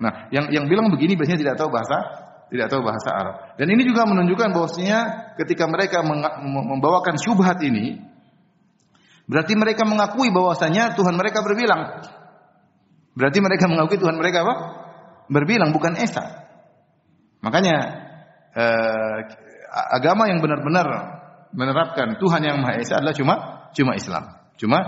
Nah, 0.00 0.28
yang 0.32 0.52
yang 0.52 0.64
bilang 0.68 0.92
begini 0.92 1.16
biasanya 1.16 1.40
tidak 1.40 1.56
tahu 1.56 1.72
bahasa 1.72 2.20
tidak 2.50 2.66
tahu 2.66 2.82
bahasa 2.82 3.08
Arab. 3.14 3.34
Dan 3.56 3.70
ini 3.70 3.86
juga 3.86 4.04
menunjukkan 4.04 4.50
bahwasanya 4.50 4.98
ketika 5.38 5.70
mereka 5.70 6.02
membawakan 6.42 7.14
syubhat 7.16 7.62
ini 7.62 8.02
berarti 9.30 9.54
mereka 9.54 9.86
mengakui 9.86 10.34
bahwasanya 10.34 10.98
Tuhan 10.98 11.14
mereka 11.14 11.46
berbilang. 11.46 12.02
Berarti 13.14 13.38
mereka 13.38 13.70
mengakui 13.70 14.02
Tuhan 14.02 14.18
mereka 14.18 14.42
apa? 14.42 14.54
Berbilang 15.30 15.70
bukan 15.70 15.94
esa. 15.94 16.50
Makanya 17.38 17.76
eh, 18.58 19.18
agama 19.94 20.26
yang 20.26 20.42
benar-benar 20.42 20.86
menerapkan 21.54 22.18
Tuhan 22.18 22.42
yang 22.42 22.58
Maha 22.58 22.82
Esa 22.82 22.98
adalah 22.98 23.14
cuma 23.14 23.34
cuma 23.76 23.96
Islam. 23.96 24.24
Cuma 24.56 24.78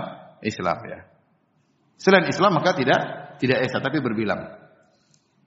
Islam 0.43 0.77
ya. 0.85 0.99
Selain 1.97 2.27
Islam 2.27 2.59
maka 2.59 2.75
tidak 2.75 2.99
tidak 3.39 3.63
esa 3.63 3.79
tapi 3.79 4.03
berbilang. 4.03 4.59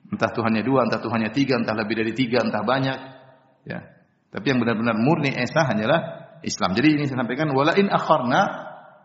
Entah 0.07 0.31
Tuhannya 0.31 0.63
dua, 0.63 0.87
entah 0.87 1.03
Tuhannya 1.03 1.35
tiga, 1.35 1.59
entah 1.59 1.75
lebih 1.75 1.99
dari 1.99 2.13
tiga, 2.15 2.43
entah 2.43 2.63
banyak. 2.63 2.99
Ya. 3.67 3.81
Tapi 4.31 4.45
yang 4.55 4.63
benar-benar 4.63 4.95
murni 4.95 5.35
esa 5.35 5.67
hanyalah 5.67 6.01
Islam. 6.47 6.77
Jadi 6.79 6.89
ini 7.01 7.05
saya 7.11 7.27
sampaikan 7.27 7.51
wala 7.51 7.75
in 7.75 7.91
akharna 7.91 8.43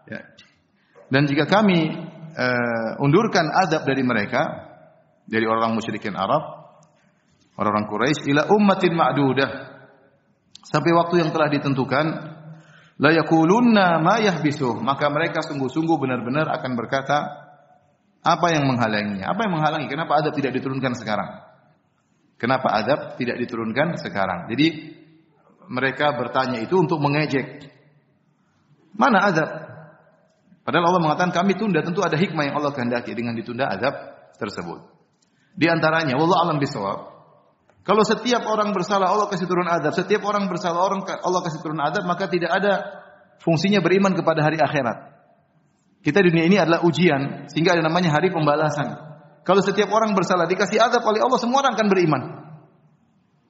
ya. 0.06 0.20
Dan 1.12 1.28
jika 1.28 1.44
kami 1.44 1.92
uh, 2.36 3.04
undurkan 3.04 3.52
adab 3.52 3.84
dari 3.84 4.00
mereka 4.06 4.72
dari 5.28 5.44
orang 5.44 5.76
musyrikin 5.76 6.16
Arab, 6.16 6.72
orang-orang 7.60 7.88
Quraisy 7.88 8.32
ila 8.32 8.48
ummatin 8.48 8.96
ma'dudah 8.96 9.52
sampai 10.64 10.92
waktu 10.96 11.20
yang 11.20 11.30
telah 11.36 11.52
ditentukan 11.52 12.06
la 13.02 13.10
yakulunna 13.10 13.98
ma 13.98 14.22
maka 14.86 15.06
mereka 15.10 15.42
sungguh-sungguh 15.42 15.98
benar-benar 15.98 16.54
akan 16.54 16.72
berkata 16.78 17.18
apa 18.22 18.48
yang 18.54 18.70
menghalanginya? 18.70 19.34
Apa 19.34 19.50
yang 19.50 19.58
menghalangi? 19.58 19.90
Kenapa 19.90 20.22
adab 20.22 20.38
tidak 20.38 20.54
diturunkan 20.54 20.94
sekarang? 20.94 21.42
Kenapa 22.38 22.70
adab 22.70 23.18
tidak 23.18 23.42
diturunkan 23.42 23.98
sekarang? 23.98 24.46
Jadi 24.54 24.94
mereka 25.66 26.14
bertanya 26.14 26.62
itu 26.62 26.78
untuk 26.78 27.02
mengejek. 27.02 27.66
Mana 28.94 29.26
adab? 29.26 29.50
Padahal 30.62 30.94
Allah 30.94 31.02
mengatakan 31.02 31.34
kami 31.34 31.58
tunda 31.58 31.82
tentu 31.82 32.06
ada 32.06 32.14
hikmah 32.14 32.46
yang 32.46 32.56
Allah 32.62 32.70
kehendaki 32.70 33.18
dengan 33.18 33.34
ditunda 33.34 33.66
adab 33.66 33.98
tersebut. 34.38 34.86
Di 35.58 35.66
antaranya 35.66 36.14
wallahu 36.14 36.46
alam 36.46 36.58
bisawab 36.62 37.21
kalau 37.82 38.06
setiap 38.06 38.46
orang 38.46 38.78
bersalah 38.78 39.10
Allah 39.10 39.26
kasih 39.26 39.50
turun 39.50 39.66
adab, 39.66 39.98
setiap 39.98 40.22
orang 40.22 40.46
bersalah 40.46 40.86
orang 40.86 41.02
Allah 41.02 41.42
kasih 41.42 41.66
turun 41.66 41.82
adab, 41.82 42.06
maka 42.06 42.30
tidak 42.30 42.54
ada 42.54 42.74
fungsinya 43.42 43.82
beriman 43.82 44.14
kepada 44.14 44.46
hari 44.46 44.62
akhirat. 44.62 45.10
Kita 46.06 46.22
di 46.22 46.30
dunia 46.30 46.46
ini 46.46 46.58
adalah 46.62 46.86
ujian, 46.86 47.50
sehingga 47.50 47.74
ada 47.74 47.82
namanya 47.82 48.14
hari 48.14 48.30
pembalasan. 48.30 48.98
Kalau 49.42 49.66
setiap 49.66 49.90
orang 49.90 50.14
bersalah 50.14 50.46
dikasih 50.46 50.78
adab 50.78 51.02
oleh 51.10 51.26
Allah, 51.26 51.42
semua 51.42 51.66
orang 51.66 51.74
akan 51.74 51.88
beriman. 51.90 52.22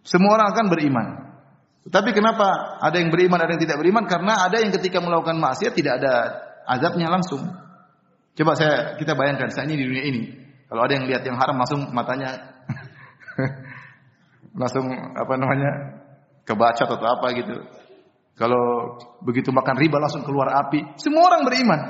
Semua 0.08 0.40
orang 0.40 0.48
akan 0.56 0.66
beriman. 0.72 1.08
Tapi 1.92 2.16
kenapa 2.16 2.80
ada 2.80 3.04
yang 3.04 3.12
beriman, 3.12 3.40
ada 3.42 3.52
yang 3.52 3.64
tidak 3.68 3.84
beriman? 3.84 4.08
Karena 4.08 4.48
ada 4.48 4.64
yang 4.64 4.72
ketika 4.72 5.04
melakukan 5.04 5.36
maksiat 5.44 5.76
tidak 5.76 6.00
ada 6.00 6.14
azabnya 6.72 7.12
langsung. 7.12 7.44
Coba 8.32 8.56
saya 8.56 8.96
kita 8.96 9.12
bayangkan 9.12 9.52
saat 9.52 9.68
ini 9.68 9.84
di 9.84 9.86
dunia 9.92 10.04
ini, 10.08 10.22
kalau 10.72 10.88
ada 10.88 10.94
yang 10.96 11.04
lihat 11.04 11.28
yang 11.28 11.36
haram 11.36 11.60
langsung 11.60 11.92
matanya 11.92 12.32
langsung 14.56 14.88
apa 14.92 15.34
namanya 15.40 15.72
kebaca 16.44 16.84
atau 16.84 17.08
apa 17.08 17.28
gitu. 17.38 17.56
Kalau 18.36 18.98
begitu 19.22 19.54
makan 19.54 19.78
riba 19.78 20.02
langsung 20.02 20.26
keluar 20.26 20.50
api. 20.66 20.98
Semua 20.98 21.30
orang 21.30 21.46
beriman. 21.46 21.82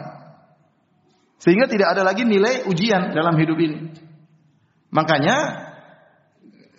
Sehingga 1.42 1.66
tidak 1.66 1.98
ada 1.98 2.06
lagi 2.06 2.28
nilai 2.28 2.68
ujian 2.70 3.16
dalam 3.16 3.34
hidup 3.40 3.58
ini. 3.58 3.90
Makanya 4.92 5.38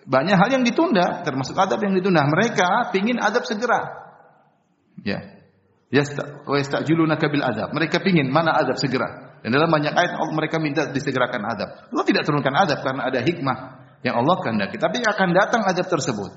banyak 0.04 0.36
hal 0.36 0.48
yang 0.50 0.64
ditunda, 0.66 1.24
termasuk 1.24 1.56
adab 1.56 1.80
yang 1.82 1.96
ditunda. 1.96 2.22
Mereka 2.26 2.92
pingin 2.94 3.18
adab 3.18 3.48
segera. 3.48 3.80
Ya. 5.02 5.40
Yastajilunaka 5.92 7.26
bil 7.32 7.42
adab. 7.42 7.72
Mereka 7.74 8.04
pingin 8.04 8.28
mana 8.30 8.54
adab 8.54 8.78
segera. 8.78 9.40
Dan 9.42 9.50
dalam 9.50 9.72
banyak 9.72 9.90
ayat 9.90 10.14
mereka 10.30 10.62
minta 10.62 10.86
disegerakan 10.88 11.42
adab. 11.42 11.68
Allah 11.90 12.06
tidak 12.06 12.22
turunkan 12.22 12.54
adab 12.54 12.78
karena 12.86 13.10
ada 13.10 13.18
hikmah 13.18 13.81
yang 14.02 14.18
Allah 14.18 14.36
kehendaki. 14.42 14.76
Tapi 14.78 15.02
akan 15.02 15.28
datang 15.34 15.62
adab 15.66 15.86
tersebut. 15.86 16.32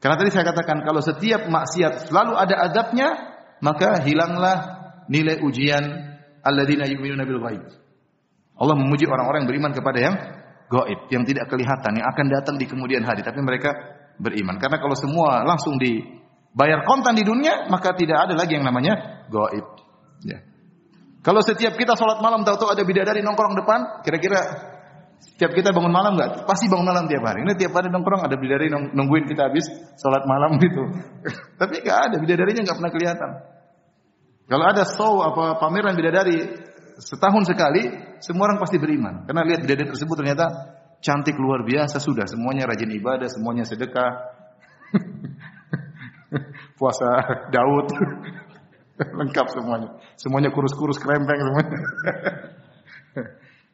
Karena 0.00 0.16
tadi 0.16 0.30
saya 0.32 0.48
katakan 0.48 0.80
kalau 0.80 1.04
setiap 1.04 1.44
maksiat 1.50 2.08
selalu 2.08 2.32
ada 2.38 2.56
adabnya, 2.70 3.08
maka 3.60 4.00
hilanglah 4.00 4.58
nilai 5.12 5.44
ujian 5.44 5.84
alladzina 6.40 6.88
yu'minuna 6.88 7.28
bil 7.28 7.42
ghaib. 7.42 7.64
Allah 8.56 8.76
memuji 8.76 9.04
orang-orang 9.04 9.44
yang 9.44 9.50
beriman 9.50 9.72
kepada 9.76 9.98
yang 10.00 10.14
gaib, 10.72 11.00
yang 11.12 11.22
tidak 11.28 11.52
kelihatan, 11.52 12.00
yang 12.00 12.06
akan 12.08 12.26
datang 12.32 12.56
di 12.56 12.64
kemudian 12.64 13.04
hari, 13.04 13.20
tapi 13.20 13.44
mereka 13.44 13.76
beriman. 14.16 14.56
Karena 14.56 14.80
kalau 14.80 14.96
semua 14.96 15.44
langsung 15.44 15.76
dibayar 15.76 16.80
kontan 16.88 17.12
di 17.18 17.24
dunia, 17.26 17.68
maka 17.68 17.92
tidak 17.92 18.24
ada 18.24 18.34
lagi 18.36 18.56
yang 18.56 18.64
namanya 18.64 19.26
gaib. 19.28 19.66
Ya. 20.24 20.40
Kalau 21.20 21.44
setiap 21.44 21.76
kita 21.76 21.92
sholat 22.00 22.24
malam 22.24 22.48
tahu-tahu 22.48 22.72
ada 22.72 22.80
bidadari 22.80 23.20
nongkrong 23.20 23.52
depan, 23.60 24.00
kira-kira 24.00 24.40
Tiap 25.40 25.56
kita 25.56 25.72
bangun 25.72 25.92
malam 25.92 26.20
nggak? 26.20 26.44
Pasti 26.44 26.68
bangun 26.68 26.84
malam 26.84 27.08
tiap 27.08 27.24
hari. 27.24 27.44
Ini 27.44 27.56
tiap 27.56 27.72
hari 27.72 27.88
nongkrong 27.88 28.24
ada 28.24 28.36
bidadari 28.36 28.68
nungguin 28.72 29.24
kita 29.24 29.48
habis 29.48 29.68
sholat 29.96 30.28
malam 30.28 30.60
gitu. 30.60 30.84
Tapi 31.60 31.80
nggak 31.80 31.98
ada 32.12 32.16
bidadarinya 32.20 32.60
nggak 32.68 32.76
pernah 32.76 32.92
kelihatan. 32.92 33.30
Kalau 34.48 34.64
ada 34.68 34.84
show 34.84 35.24
apa 35.24 35.56
pameran 35.56 35.96
bidadari 35.96 36.44
setahun 37.00 37.48
sekali 37.48 37.88
semua 38.20 38.52
orang 38.52 38.60
pasti 38.60 38.76
beriman 38.76 39.24
karena 39.24 39.40
lihat 39.48 39.64
bidadari 39.64 39.88
tersebut 39.88 40.16
ternyata 40.20 40.76
cantik 41.00 41.40
luar 41.40 41.64
biasa 41.64 41.96
sudah 41.96 42.28
semuanya 42.28 42.68
rajin 42.68 42.92
ibadah, 42.92 43.28
semuanya 43.32 43.64
sedekah. 43.64 44.12
Puasa 46.78 47.08
Daud 47.48 47.88
lengkap 49.24 49.46
semuanya. 49.56 49.96
Semuanya 50.20 50.52
kurus-kurus 50.52 51.00
krempeng 51.00 51.40
semuanya. 51.40 51.80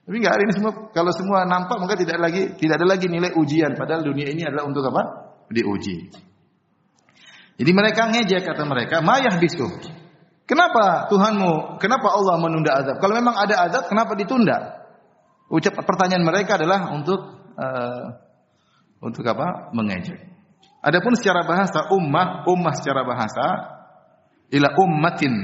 Tapi 0.07 0.23
enggak 0.23 0.39
hari 0.39 0.43
ini 0.47 0.55
semua 0.55 0.73
kalau 0.95 1.11
semua 1.11 1.43
nampak 1.51 1.83
maka 1.83 1.99
tidak 1.99 2.23
lagi 2.23 2.55
tidak 2.55 2.79
ada 2.79 2.87
lagi 2.87 3.11
nilai 3.11 3.35
ujian 3.35 3.75
padahal 3.75 4.07
dunia 4.07 4.31
ini 4.31 4.47
adalah 4.47 4.63
untuk 4.71 4.87
apa? 4.87 5.03
Diuji. 5.51 5.97
Jadi 7.57 7.71
mereka 7.75 8.07
ngejek 8.15 8.47
kata 8.47 8.63
mereka, 8.63 9.03
"Mayah 9.03 9.35
bisu." 9.43 9.67
Kenapa 10.47 11.11
Tuhanmu, 11.11 11.83
kenapa 11.83 12.15
Allah 12.15 12.39
menunda 12.39 12.71
azab? 12.79 13.03
Kalau 13.03 13.19
memang 13.19 13.35
ada 13.35 13.67
azab, 13.67 13.91
kenapa 13.91 14.15
ditunda? 14.15 14.79
Ucap 15.51 15.75
pertanyaan 15.83 16.23
mereka 16.23 16.55
adalah 16.55 16.95
untuk 16.95 17.19
uh, 17.59 18.07
untuk 19.03 19.27
apa? 19.27 19.75
Mengejek. 19.75 20.23
Adapun 20.87 21.19
secara 21.19 21.43
bahasa 21.43 21.91
ummah, 21.91 22.47
ummah 22.47 22.75
secara 22.79 23.03
bahasa 23.03 23.47
ila 24.55 24.71
ummatin. 24.79 25.35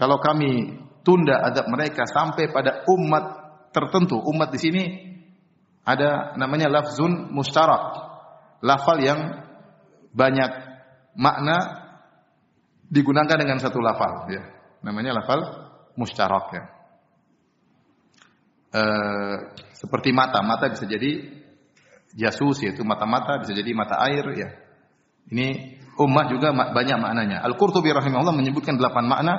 Kalau 0.00 0.16
kami 0.16 0.80
tunda 1.04 1.36
azab 1.44 1.68
mereka 1.68 2.08
sampai 2.08 2.48
pada 2.48 2.88
umat 2.88 3.45
tertentu. 3.76 4.16
Umat 4.16 4.48
di 4.48 4.58
sini 4.58 4.82
ada 5.84 6.32
namanya 6.40 6.72
lafzun 6.72 7.28
mustarak. 7.28 8.08
Lafal 8.64 9.04
yang 9.04 9.20
banyak 10.16 10.50
makna 11.12 11.56
digunakan 12.88 13.36
dengan 13.36 13.60
satu 13.60 13.76
lafal 13.84 14.32
ya. 14.32 14.48
Namanya 14.80 15.20
lafal 15.20 15.44
mustarak 16.00 16.46
ya. 16.56 16.64
E, 18.72 18.82
seperti 19.76 20.16
mata, 20.16 20.40
mata 20.40 20.72
bisa 20.72 20.88
jadi 20.88 21.44
jasus 22.16 22.64
yaitu 22.64 22.80
mata-mata 22.80 23.44
bisa 23.44 23.52
jadi 23.52 23.76
mata 23.76 24.00
air 24.08 24.24
ya. 24.32 24.48
Ini 25.28 25.78
umat 26.00 26.32
juga 26.32 26.54
banyak 26.54 26.98
maknanya. 27.02 27.44
Al-Qurtubi 27.44 27.92
rahimahullah 27.92 28.32
menyebutkan 28.32 28.78
delapan 28.80 29.04
makna, 29.04 29.34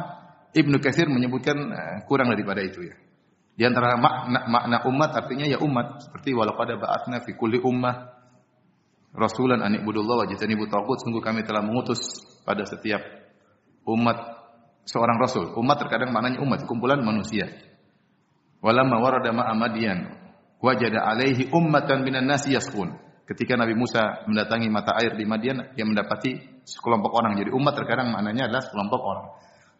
Ibnu 0.51 0.77
Katsir 0.83 1.07
menyebutkan 1.07 1.57
eh, 1.57 1.97
kurang 2.05 2.29
daripada 2.29 2.59
itu 2.61 2.85
ya. 2.85 2.95
Di 3.57 3.65
antara 3.65 3.97
makna, 3.97 4.45
makna 4.45 4.77
umat 4.85 5.17
artinya 5.17 5.49
ya 5.49 5.57
umat 5.57 6.05
seperti 6.05 6.37
walaqad 6.37 6.77
ba'atsna 6.77 7.25
fi 7.25 7.33
kulli 7.33 7.57
ummah 7.57 8.13
rasulan 9.17 9.65
an 9.65 9.73
ibudullah 9.81 10.21
wa 10.21 10.25
jatanibu 10.29 10.69
tagut 10.69 11.01
sungguh 11.01 11.25
kami 11.25 11.41
telah 11.41 11.65
mengutus 11.65 12.21
pada 12.45 12.69
setiap 12.69 13.01
umat 13.89 14.17
seorang 14.85 15.17
rasul. 15.17 15.57
Umat 15.57 15.81
terkadang 15.81 16.13
maknanya 16.13 16.37
umat 16.45 16.69
kumpulan 16.69 17.01
manusia. 17.01 17.49
Walamma 18.61 19.01
warada 19.01 19.33
ma'a 19.33 19.57
Madian 19.57 20.05
wajada 20.61 21.05
alaihi 21.09 21.49
ummatan 21.49 22.05
minan 22.05 22.29
nasi 22.29 22.53
yaskun. 22.53 22.93
Ketika 23.27 23.59
Nabi 23.59 23.75
Musa 23.75 24.23
mendatangi 24.29 24.71
mata 24.71 24.95
air 24.95 25.17
di 25.17 25.27
Madian, 25.27 25.75
dia 25.75 25.83
mendapati 25.83 26.63
sekelompok 26.63 27.11
orang. 27.11 27.35
Jadi 27.35 27.51
umat 27.51 27.75
terkadang 27.75 28.13
maknanya 28.13 28.47
adalah 28.47 28.63
sekelompok 28.63 29.01
orang. 29.03 29.27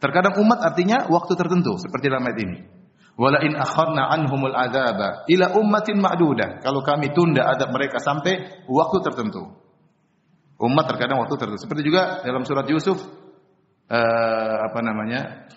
Terkadang 0.03 0.33
umat 0.43 0.59
artinya 0.65 1.07
waktu 1.07 1.33
tertentu, 1.39 1.79
seperti 1.79 2.11
dalam 2.11 2.27
ayat 2.27 2.39
ini. 2.43 2.57
Wala 3.17 3.41
in 3.41 3.57
akharna 3.57 4.13
anhumul 4.13 4.53
adzaba 4.53 5.25
ila 5.25 5.57
ummatin 5.57 5.97
ma'dudah. 5.97 6.61
Kalau 6.61 6.85
kami 6.85 7.17
tunda 7.17 7.49
adab 7.49 7.73
mereka 7.73 7.97
sampai 7.97 8.61
waktu 8.69 8.97
tertentu. 9.01 9.57
Umat 10.61 10.85
terkadang 10.85 11.25
waktu 11.25 11.33
tertentu. 11.33 11.65
Seperti 11.65 11.81
juga 11.81 12.21
dalam 12.21 12.45
surat 12.45 12.69
Yusuf 12.69 13.01
uh, 13.89 14.55
apa 14.69 14.79
namanya? 14.85 15.49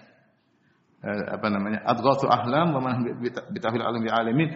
Uh, 1.04 1.36
apa 1.36 1.46
namanya? 1.52 1.84
Adghathu 1.84 2.32
ahlam 2.32 2.72
wa 2.76 2.80
man 2.80 3.04
bitahwil 3.52 3.84
alim 3.84 4.08
bi 4.08 4.10
alamin. 4.12 4.50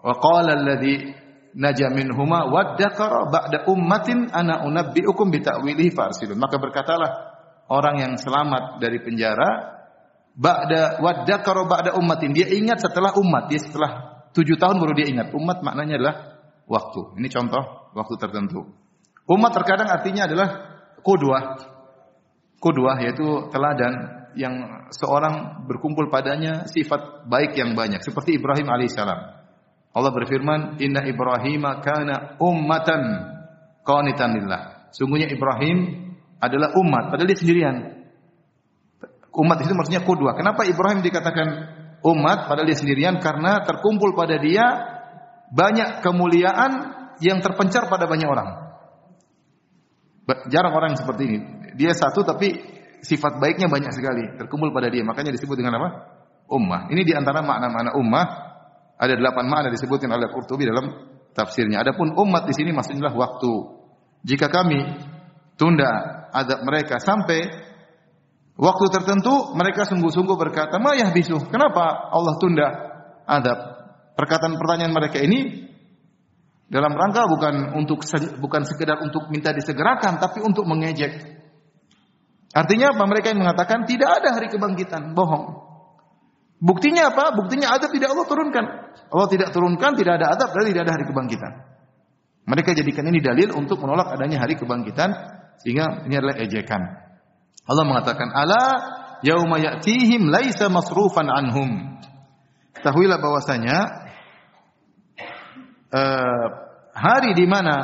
Wa 0.00 0.16
qala 0.16 0.56
alladhi 0.56 1.12
naja 1.52 1.92
minhuma 1.92 2.48
waddakara 2.48 3.28
ba'da 3.28 3.68
ummatin 3.68 4.32
ana 4.32 4.64
unabbiukum 4.64 5.28
bi 5.28 5.44
ta'wilihi 5.44 5.92
farsilun. 5.92 6.40
Maka 6.40 6.56
berkatalah 6.56 7.36
orang 7.68 8.00
yang 8.00 8.12
selamat 8.16 8.80
dari 8.80 8.96
penjara 9.04 9.79
Ba'da 10.34 11.02
waddakara 11.02 11.66
ba'da 11.66 11.90
ummatin. 11.98 12.34
Dia 12.34 12.48
ingat 12.50 12.82
setelah 12.82 13.14
umat. 13.18 13.50
Dia 13.50 13.60
setelah 13.60 13.90
tujuh 14.30 14.56
tahun 14.56 14.78
baru 14.78 14.92
dia 14.94 15.06
ingat. 15.10 15.34
Umat 15.34 15.62
maknanya 15.62 15.98
adalah 16.00 16.16
waktu. 16.70 17.18
Ini 17.18 17.28
contoh 17.28 17.92
waktu 17.94 18.14
tertentu. 18.18 18.66
Umat 19.26 19.52
terkadang 19.54 19.90
artinya 19.90 20.26
adalah 20.26 20.48
kudwah. 21.02 21.58
Kudwah 22.60 22.96
yaitu 23.02 23.50
teladan 23.50 24.20
yang 24.38 24.86
seorang 24.94 25.66
berkumpul 25.66 26.06
padanya 26.06 26.66
sifat 26.70 27.26
baik 27.26 27.58
yang 27.58 27.74
banyak. 27.74 28.02
Seperti 28.02 28.38
Ibrahim 28.38 28.70
alaihissalam. 28.70 29.20
Allah 29.90 30.12
berfirman, 30.14 30.78
Inna 30.78 31.02
Ibrahim 31.02 31.66
kana 31.82 32.38
ummatan 32.38 33.02
qanitan 33.82 34.38
lillah. 34.38 34.90
Sungguhnya 34.94 35.26
Ibrahim 35.26 36.10
adalah 36.38 36.74
umat, 36.78 37.10
padahal 37.10 37.26
dia 37.26 37.38
sendirian. 37.38 37.99
Umat 39.40 39.64
itu 39.64 39.72
maksudnya 39.72 40.04
kudwa. 40.04 40.36
Kenapa 40.36 40.68
Ibrahim 40.68 41.00
dikatakan 41.00 41.48
umat 42.04 42.44
padahal 42.44 42.68
dia 42.68 42.76
sendirian? 42.76 43.16
Karena 43.24 43.64
terkumpul 43.64 44.12
pada 44.12 44.36
dia 44.36 44.64
banyak 45.48 46.04
kemuliaan 46.04 46.72
yang 47.24 47.40
terpencar 47.40 47.88
pada 47.88 48.04
banyak 48.04 48.28
orang. 48.28 48.48
Jarang 50.52 50.76
orang 50.76 50.92
seperti 51.00 51.22
ini. 51.24 51.38
Dia 51.74 51.96
satu 51.96 52.20
tapi 52.20 52.52
sifat 53.00 53.40
baiknya 53.40 53.72
banyak 53.72 53.90
sekali 53.96 54.36
terkumpul 54.36 54.76
pada 54.76 54.92
dia. 54.92 55.00
Makanya 55.08 55.32
disebut 55.32 55.56
dengan 55.56 55.80
apa? 55.80 55.88
Ummah. 56.52 56.92
Ini 56.92 57.00
di 57.00 57.16
antara 57.16 57.40
makna-makna 57.40 57.96
ummah. 57.96 58.26
Ada 59.00 59.16
delapan 59.16 59.48
makna 59.48 59.72
disebutkan 59.72 60.12
oleh 60.12 60.28
Qurtubi 60.28 60.68
dalam 60.68 60.92
tafsirnya. 61.32 61.80
Adapun 61.80 62.12
umat 62.12 62.44
di 62.44 62.52
sini 62.52 62.76
maksudnya 62.76 63.08
waktu. 63.08 63.52
Jika 64.20 64.52
kami 64.52 64.84
tunda 65.56 65.88
adab 66.28 66.60
mereka 66.68 67.00
sampai 67.00 67.69
Waktu 68.60 68.92
tertentu 68.92 69.56
mereka 69.56 69.88
sungguh-sungguh 69.88 70.36
berkata, 70.36 70.76
"Mayah 70.76 71.08
bisu." 71.16 71.48
Kenapa 71.48 72.12
Allah 72.12 72.36
tunda 72.36 72.68
adab? 73.24 73.58
Perkataan 74.20 74.60
pertanyaan 74.60 74.92
mereka 74.92 75.16
ini 75.16 75.64
dalam 76.68 76.92
rangka 76.92 77.24
bukan 77.24 77.72
untuk 77.80 78.04
bukan 78.36 78.62
sekedar 78.68 79.00
untuk 79.00 79.32
minta 79.32 79.56
disegerakan, 79.56 80.20
tapi 80.20 80.44
untuk 80.44 80.68
mengejek. 80.68 81.40
Artinya 82.52 82.92
apa? 82.92 83.02
Mereka 83.08 83.32
yang 83.32 83.40
mengatakan 83.40 83.88
tidak 83.88 84.20
ada 84.20 84.36
hari 84.36 84.52
kebangkitan, 84.52 85.16
bohong. 85.16 85.56
Buktinya 86.60 87.08
apa? 87.08 87.32
Buktinya 87.32 87.72
adab 87.72 87.88
tidak 87.96 88.12
Allah 88.12 88.28
turunkan. 88.28 88.64
Allah 89.08 89.28
tidak 89.32 89.48
turunkan, 89.56 89.96
tidak 89.96 90.20
ada 90.20 90.36
adab, 90.36 90.52
berarti 90.52 90.70
tidak 90.76 90.84
ada 90.84 90.94
hari 91.00 91.04
kebangkitan. 91.08 91.52
Mereka 92.44 92.76
jadikan 92.76 93.08
ini 93.08 93.24
dalil 93.24 93.56
untuk 93.56 93.80
menolak 93.80 94.12
adanya 94.12 94.44
hari 94.44 94.60
kebangkitan, 94.60 95.08
sehingga 95.64 96.04
ini 96.04 96.14
adalah 96.20 96.36
ejekan. 96.36 97.09
Allah 97.70 97.86
mengatakan, 97.86 98.34
"Ala 98.34 98.64
yauma 99.22 99.62
ya'tihim 99.62 100.26
laisa 100.26 100.66
masrufan 100.66 101.30
anhum." 101.30 102.02
Ketahuilah 102.74 103.22
bahwasanya 103.22 103.78
uh, 105.94 106.46
hari 106.90 107.38
di 107.38 107.46
mana 107.46 107.76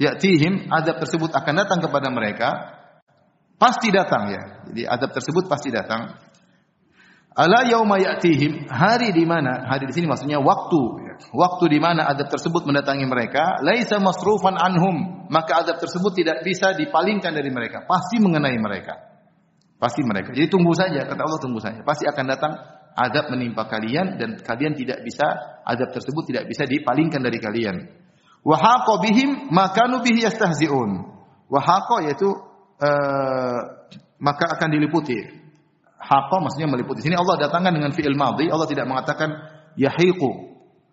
ya'tihim 0.00 0.72
adab 0.72 1.04
tersebut 1.04 1.28
akan 1.36 1.54
datang 1.60 1.84
kepada 1.84 2.08
mereka 2.08 2.48
pasti 3.60 3.92
datang 3.92 4.32
ya. 4.32 4.42
Jadi 4.72 4.82
adab 4.88 5.10
tersebut 5.12 5.52
pasti 5.52 5.68
datang. 5.68 6.16
Ala 7.32 7.64
yauma 7.64 7.96
ya'tihim, 7.96 8.68
hari 8.68 9.16
di 9.16 9.24
mana? 9.24 9.64
Hari 9.64 9.88
di 9.88 9.94
sini 9.96 10.04
maksudnya 10.04 10.36
waktu. 10.36 10.82
Waktu 11.32 11.64
di 11.72 11.78
mana 11.80 12.04
adab 12.04 12.28
tersebut 12.28 12.68
mendatangi 12.68 13.08
mereka, 13.08 13.56
laisa 13.64 13.96
masrufan 13.96 14.58
anhum, 14.58 15.28
maka 15.32 15.64
adab 15.64 15.80
tersebut 15.80 16.12
tidak 16.12 16.44
bisa 16.44 16.76
dipalingkan 16.76 17.32
dari 17.32 17.48
mereka, 17.48 17.88
pasti 17.88 18.20
mengenai 18.20 18.58
mereka. 18.60 19.00
Pasti 19.80 20.04
mereka. 20.04 20.30
Jadi 20.36 20.46
tunggu 20.46 20.76
saja, 20.76 21.08
kata 21.08 21.20
Allah 21.24 21.40
tunggu 21.40 21.58
saja. 21.58 21.80
Pasti 21.82 22.04
akan 22.04 22.24
datang 22.28 22.52
adab 22.92 23.32
menimpa 23.32 23.66
kalian 23.66 24.20
dan 24.20 24.38
kalian 24.44 24.76
tidak 24.76 25.00
bisa 25.02 25.24
adab 25.64 25.90
tersebut 25.90 26.28
tidak 26.28 26.44
bisa 26.46 26.68
dipalingkan 26.68 27.18
dari 27.24 27.40
kalian. 27.40 27.76
Wa 28.44 28.60
haqa 28.60 29.00
bihim 29.00 29.48
makanu 29.50 30.04
bihi 30.04 30.28
yastahzi'un. 30.28 30.90
Wa 31.48 31.60
haqa 31.64 32.06
yaitu 32.06 32.28
uh, 32.78 33.60
maka 34.22 34.54
akan 34.54 34.68
diliputi 34.70 35.41
Haqa 36.12 36.36
maksudnya 36.44 36.68
meliputi. 36.68 37.00
Sini 37.00 37.16
Allah 37.16 37.40
datangkan 37.40 37.72
dengan 37.72 37.88
fi'il 37.96 38.12
madhi, 38.12 38.52
Allah 38.52 38.68
tidak 38.68 38.84
mengatakan 38.84 39.32
yahiqu. 39.80 40.52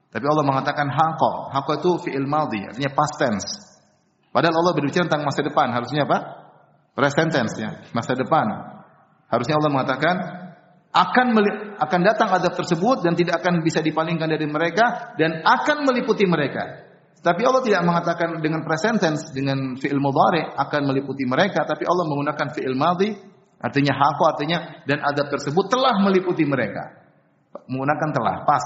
Tapi 0.09 0.25
Allah 0.25 0.45
mengatakan 0.47 0.87
haqa. 0.87 1.31
Haqa 1.51 1.83
itu 1.83 1.91
fi'il 2.07 2.23
madhi, 2.23 2.63
artinya 2.63 2.87
past 2.95 3.19
tense. 3.19 3.49
Padahal 4.31 4.55
Allah 4.63 4.73
berbicara 4.79 5.11
tentang 5.11 5.27
masa 5.27 5.43
depan, 5.43 5.75
harusnya 5.75 6.07
apa? 6.07 6.17
Present 6.95 7.35
tense 7.35 7.59
ya, 7.59 7.83
masa 7.91 8.15
depan. 8.15 8.47
Harusnya 9.27 9.59
Allah 9.59 9.71
mengatakan 9.71 10.15
akan 10.89 11.27
akan 11.77 11.99
datang 12.01 12.33
adab 12.33 12.57
tersebut 12.57 13.05
dan 13.05 13.13
tidak 13.13 13.45
akan 13.45 13.61
bisa 13.61 13.83
dipalingkan 13.83 14.25
dari 14.25 14.47
mereka 14.49 15.13
dan 15.19 15.43
akan 15.43 15.85
meliputi 15.85 16.25
mereka. 16.25 16.87
Tapi 17.19 17.43
Allah 17.43 17.59
tidak 17.67 17.83
mengatakan 17.83 18.39
dengan 18.39 18.63
present 18.63 19.03
tense 19.03 19.35
dengan 19.35 19.75
fi'il 19.75 19.99
mudhari 19.99 20.47
akan 20.55 20.81
meliputi 20.87 21.27
mereka, 21.27 21.67
tapi 21.67 21.83
Allah 21.83 22.07
menggunakan 22.07 22.47
fi'il 22.55 22.77
madhi 22.79 23.11
Artinya 23.59 23.91
haqqo 23.91 24.23
artinya 24.23 24.83
dan 24.87 25.03
adab 25.03 25.27
tersebut 25.35 25.67
telah 25.67 25.99
meliputi 25.99 26.47
mereka. 26.47 26.95
Menggunakan 27.67 28.09
telah, 28.15 28.35
pas. 28.47 28.63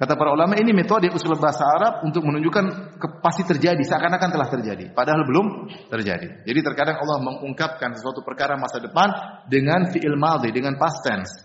Kata 0.00 0.16
para 0.16 0.32
ulama 0.32 0.56
ini 0.56 0.72
metode 0.72 1.12
usul 1.12 1.36
bahasa 1.36 1.60
Arab 1.76 2.00
untuk 2.08 2.24
menunjukkan 2.24 2.96
ke, 2.96 3.06
pasti 3.20 3.44
terjadi 3.44 3.84
seakan-akan 3.84 4.32
telah 4.32 4.48
terjadi 4.48 4.96
padahal 4.96 5.28
belum 5.28 5.68
terjadi. 5.92 6.40
Jadi 6.48 6.60
terkadang 6.64 7.04
Allah 7.04 7.20
mengungkapkan 7.20 7.92
sesuatu 7.92 8.24
perkara 8.24 8.56
masa 8.56 8.80
depan 8.80 9.12
dengan 9.52 9.92
fi'il 9.92 10.16
madhi 10.16 10.56
dengan 10.56 10.80
past 10.80 11.04
tense. 11.04 11.44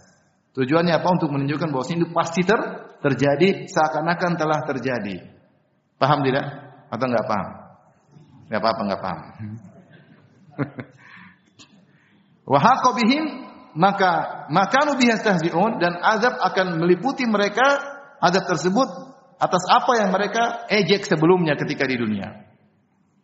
Tujuannya 0.55 0.95
apa? 0.95 1.07
Untuk 1.19 1.35
menunjukkan 1.35 1.67
bahwa 1.67 1.83
itu 1.83 2.07
pasti 2.15 2.47
ter, 2.47 2.55
terjadi 3.03 3.67
seakan-akan 3.67 4.39
telah 4.39 4.63
terjadi. 4.63 5.19
Paham 5.99 6.23
tidak? 6.23 6.47
Atau 6.87 7.11
enggak 7.11 7.27
paham? 7.27 7.47
Enggak 8.47 8.59
apa-apa 8.63 8.81
enggak 8.87 9.01
paham. 9.03 9.19
Wa 12.45 12.61
bihim 12.93 13.45
maka 13.75 14.45
makanu 14.47 14.95
bihastahzi'un 14.95 15.81
dan 15.83 15.99
azab 15.99 16.39
akan 16.39 16.79
meliputi 16.79 17.27
mereka 17.27 17.83
adab 18.23 18.47
tersebut 18.47 18.87
atas 19.35 19.63
apa 19.67 19.91
yang 19.99 20.09
mereka 20.15 20.63
ejek 20.71 21.03
sebelumnya 21.03 21.59
ketika 21.59 21.83
di 21.83 21.99
dunia. 21.99 22.47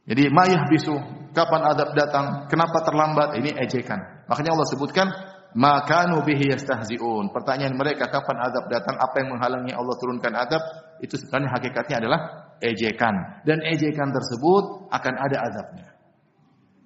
Jadi 0.04 0.28
mayah 0.28 0.68
bisu, 0.68 0.98
kapan 1.32 1.62
adab 1.72 1.96
datang, 1.96 2.52
kenapa 2.52 2.84
terlambat, 2.84 3.38
ini 3.40 3.56
ejekan. 3.56 4.28
Makanya 4.28 4.58
Allah 4.58 4.68
sebutkan 4.68 5.08
makanu 5.56 6.26
bihi 6.26 6.52
yastahziun. 6.52 7.32
Pertanyaan 7.32 7.78
mereka 7.80 8.12
kapan 8.12 8.44
adab 8.44 8.68
datang, 8.68 9.00
apa 9.00 9.16
yang 9.24 9.38
menghalangi 9.38 9.72
Allah 9.72 9.96
turunkan 10.02 10.34
adab, 10.36 10.60
itu 11.00 11.16
sebenarnya 11.16 11.54
hakikatnya 11.54 11.96
adalah 12.04 12.20
ejekan. 12.60 13.46
Dan 13.48 13.64
ejekan 13.64 14.12
tersebut 14.12 14.92
akan 14.92 15.14
ada 15.16 15.38
adabnya. 15.48 15.88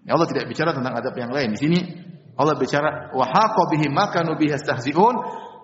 Ya 0.06 0.14
Allah 0.14 0.30
tidak 0.30 0.46
bicara 0.52 0.70
tentang 0.76 0.94
adab 0.94 1.16
yang 1.18 1.34
lain. 1.34 1.58
Di 1.58 1.60
sini 1.66 1.80
Allah 2.36 2.56
bicara 2.60 3.16
wa 3.16 3.24
haqa 3.24 3.72
bihi 3.72 3.88
makanu 3.88 4.36
bihi 4.36 4.56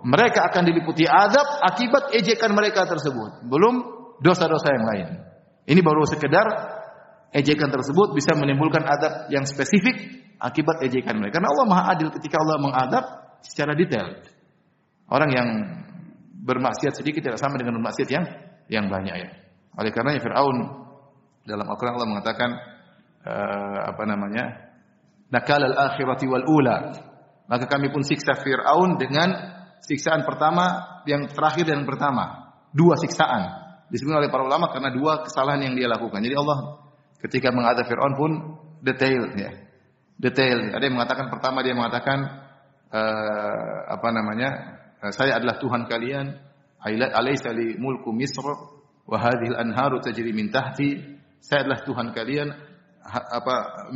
mereka 0.02 0.50
akan 0.50 0.64
diliputi 0.66 1.06
azab 1.06 1.62
akibat 1.62 2.16
ejekan 2.18 2.52
mereka 2.58 2.90
tersebut. 2.90 3.46
Belum 3.46 3.86
dosa-dosa 4.18 4.74
yang 4.74 4.86
lain. 4.88 5.08
Ini 5.70 5.80
baru 5.86 6.10
sekedar 6.10 6.48
ejekan 7.32 7.70
tersebut 7.70 8.18
bisa 8.18 8.34
menimbulkan 8.34 8.82
adab 8.82 9.30
yang 9.30 9.46
spesifik 9.46 10.26
akibat 10.42 10.82
ejekan 10.82 11.22
mereka. 11.22 11.38
Karena 11.38 11.54
Allah 11.54 11.68
Maha 11.70 11.84
Adil 11.94 12.10
ketika 12.18 12.42
Allah 12.42 12.58
mengadab 12.58 13.06
secara 13.46 13.78
detail. 13.78 14.26
Orang 15.12 15.30
yang 15.30 15.48
bermaksiat 16.42 16.98
sedikit 16.98 17.22
tidak 17.22 17.38
sama 17.38 17.62
dengan 17.62 17.78
bermaksiat 17.78 18.10
yang 18.10 18.26
yang 18.72 18.86
banyak 18.90 19.16
ya. 19.22 19.30
Oleh 19.78 19.92
karena 19.94 20.18
Firaun 20.18 20.58
dalam 21.46 21.66
Al-Qur'an 21.68 21.94
Allah 22.00 22.10
mengatakan 22.10 22.50
uh, 23.22 23.80
apa 23.94 24.04
namanya? 24.10 24.71
Nakal 25.32 25.64
al-akhirati 25.64 26.28
wal 26.28 26.44
ula. 26.44 26.78
Maka 27.48 27.66
kami 27.68 27.88
pun 27.92 28.04
siksa 28.04 28.36
Firaun 28.44 29.00
dengan 29.00 29.32
siksaan 29.80 30.28
pertama, 30.28 31.00
yang 31.08 31.32
terakhir 31.32 31.68
dan 31.68 31.84
yang 31.84 31.90
pertama. 31.90 32.54
Dua 32.72 33.00
siksaan. 33.00 33.60
Disebut 33.92 34.12
oleh 34.16 34.32
para 34.32 34.48
ulama 34.48 34.72
karena 34.72 34.92
dua 34.92 35.24
kesalahan 35.24 35.68
yang 35.68 35.76
dia 35.76 35.88
lakukan. 35.92 36.24
Jadi 36.24 36.36
Allah 36.36 36.80
ketika 37.20 37.52
mengadab 37.52 37.84
Fir'aun 37.88 38.16
pun 38.16 38.32
detail 38.80 39.36
ya. 39.36 39.52
Detail. 40.16 40.72
Ada 40.72 40.84
yang 40.88 40.96
mengatakan 40.96 41.28
pertama 41.28 41.60
dia 41.60 41.76
mengatakan 41.76 42.24
uh, 42.88 43.78
apa 43.92 44.08
namanya? 44.16 44.50
Uh, 45.04 45.12
saya 45.12 45.36
adalah 45.40 45.60
Tuhan 45.60 45.92
kalian. 45.92 46.40
Alaysa 46.82 47.52
li 47.52 47.76
mulku 47.78 48.16
Misr 48.16 48.48
wa 49.06 49.18
hadhihi 49.20 49.54
al-anharu 49.54 50.00
tajri 50.00 50.32
min. 50.32 50.48
Saya 51.44 51.68
adalah 51.68 51.84
Tuhan 51.84 52.16
kalian 52.16 52.48
apa 53.02 53.90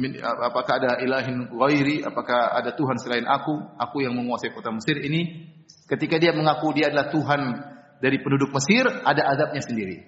apakah 0.49 0.73
ada 0.81 0.91
ilahin 0.99 1.45
ghairi 1.53 2.01
apakah 2.01 2.57
ada 2.57 2.73
Tuhan 2.73 2.97
selain 2.97 3.23
aku 3.29 3.53
aku 3.77 4.01
yang 4.01 4.17
menguasai 4.17 4.51
kota 4.51 4.73
Mesir 4.73 4.97
ini. 4.99 5.53
Ketika 5.85 6.17
dia 6.17 6.33
mengaku 6.33 6.73
dia 6.73 6.89
adalah 6.89 7.13
Tuhan 7.13 7.41
dari 8.01 8.17
penduduk 8.19 8.49
Mesir 8.49 8.89
ada 8.89 9.21
adabnya 9.29 9.61
sendiri. 9.61 10.01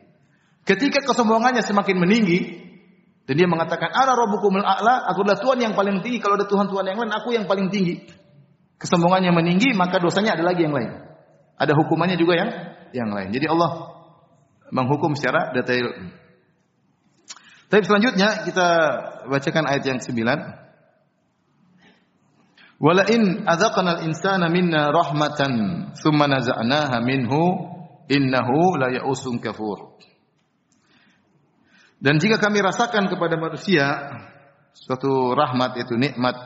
Ketika 0.65 1.05
kesombongannya 1.05 1.61
semakin 1.61 1.97
meninggi 2.01 2.39
dan 3.29 3.35
dia 3.37 3.47
mengatakan 3.47 3.93
a'la 3.93 4.17
aku 5.13 5.19
adalah 5.23 5.39
Tuhan 5.39 5.57
yang 5.61 5.73
paling 5.77 6.01
tinggi. 6.01 6.17
Kalau 6.17 6.35
ada 6.35 6.49
Tuhan-Tuhan 6.49 6.83
yang 6.89 6.97
lain 6.97 7.13
aku 7.13 7.29
yang 7.37 7.45
paling 7.45 7.69
tinggi. 7.69 8.03
Kesombongannya 8.81 9.29
meninggi 9.31 9.73
maka 9.77 10.01
dosanya 10.01 10.33
ada 10.33 10.43
lagi 10.43 10.65
yang 10.65 10.73
lain. 10.73 10.91
Ada 11.57 11.73
hukumannya 11.73 12.17
juga 12.17 12.33
yang 12.37 12.49
yang 12.93 13.09
lain. 13.13 13.29
Jadi 13.33 13.45
Allah 13.45 13.97
menghukum 14.73 15.15
secara 15.15 15.53
detail 15.55 15.93
tapi 17.67 17.83
selanjutnya 17.83 18.47
kita 18.47 18.69
bacakan 19.27 19.67
ayat 19.67 19.83
yang 19.83 19.99
sembilan. 19.99 20.39
Wala 22.79 23.03
in 23.11 23.43
adzaqna 23.43 23.99
al-insana 23.99 24.47
minna 24.47 24.87
rahmatan 24.93 25.51
thumma 25.99 26.31
naza'naha 26.31 27.03
minhu 27.03 27.43
innahu 28.07 28.79
la 28.79 28.87
ya'usun 28.95 29.43
kafur. 29.43 29.99
Dan 31.99 32.23
jika 32.23 32.39
kami 32.39 32.63
rasakan 32.63 33.11
kepada 33.11 33.35
manusia 33.35 34.15
suatu 34.71 35.33
rahmat 35.33 35.75
itu 35.81 35.97
nikmat 35.97 36.37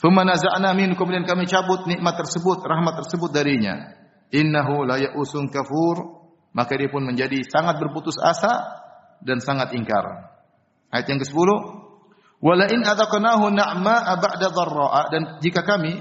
thumma 0.00 0.24
naza'na 0.24 0.72
min 0.72 0.96
kemudian 0.96 1.28
kami 1.28 1.44
cabut 1.44 1.84
nikmat 1.84 2.16
tersebut, 2.16 2.64
rahmat 2.64 3.04
tersebut 3.04 3.28
darinya. 3.28 4.00
Innahu 4.32 4.88
la 4.88 4.96
ya'usun 4.96 5.52
kafur, 5.52 6.24
maka 6.56 6.72
dia 6.72 6.88
pun 6.88 7.04
menjadi 7.04 7.44
sangat 7.44 7.76
berputus 7.76 8.16
asa 8.16 8.81
dan 9.22 9.38
sangat 9.42 9.74
ingkar. 9.74 10.32
Ayat 10.92 11.06
yang 11.08 11.20
ke-10, 11.22 11.48
"Wala 12.42 12.68
in 12.68 12.84
adzaqnahu 12.84 13.50
na'ma 13.54 14.18
ba'da 14.18 14.48
dharra'a" 14.52 15.02
dan 15.08 15.22
jika 15.40 15.64
kami 15.64 15.96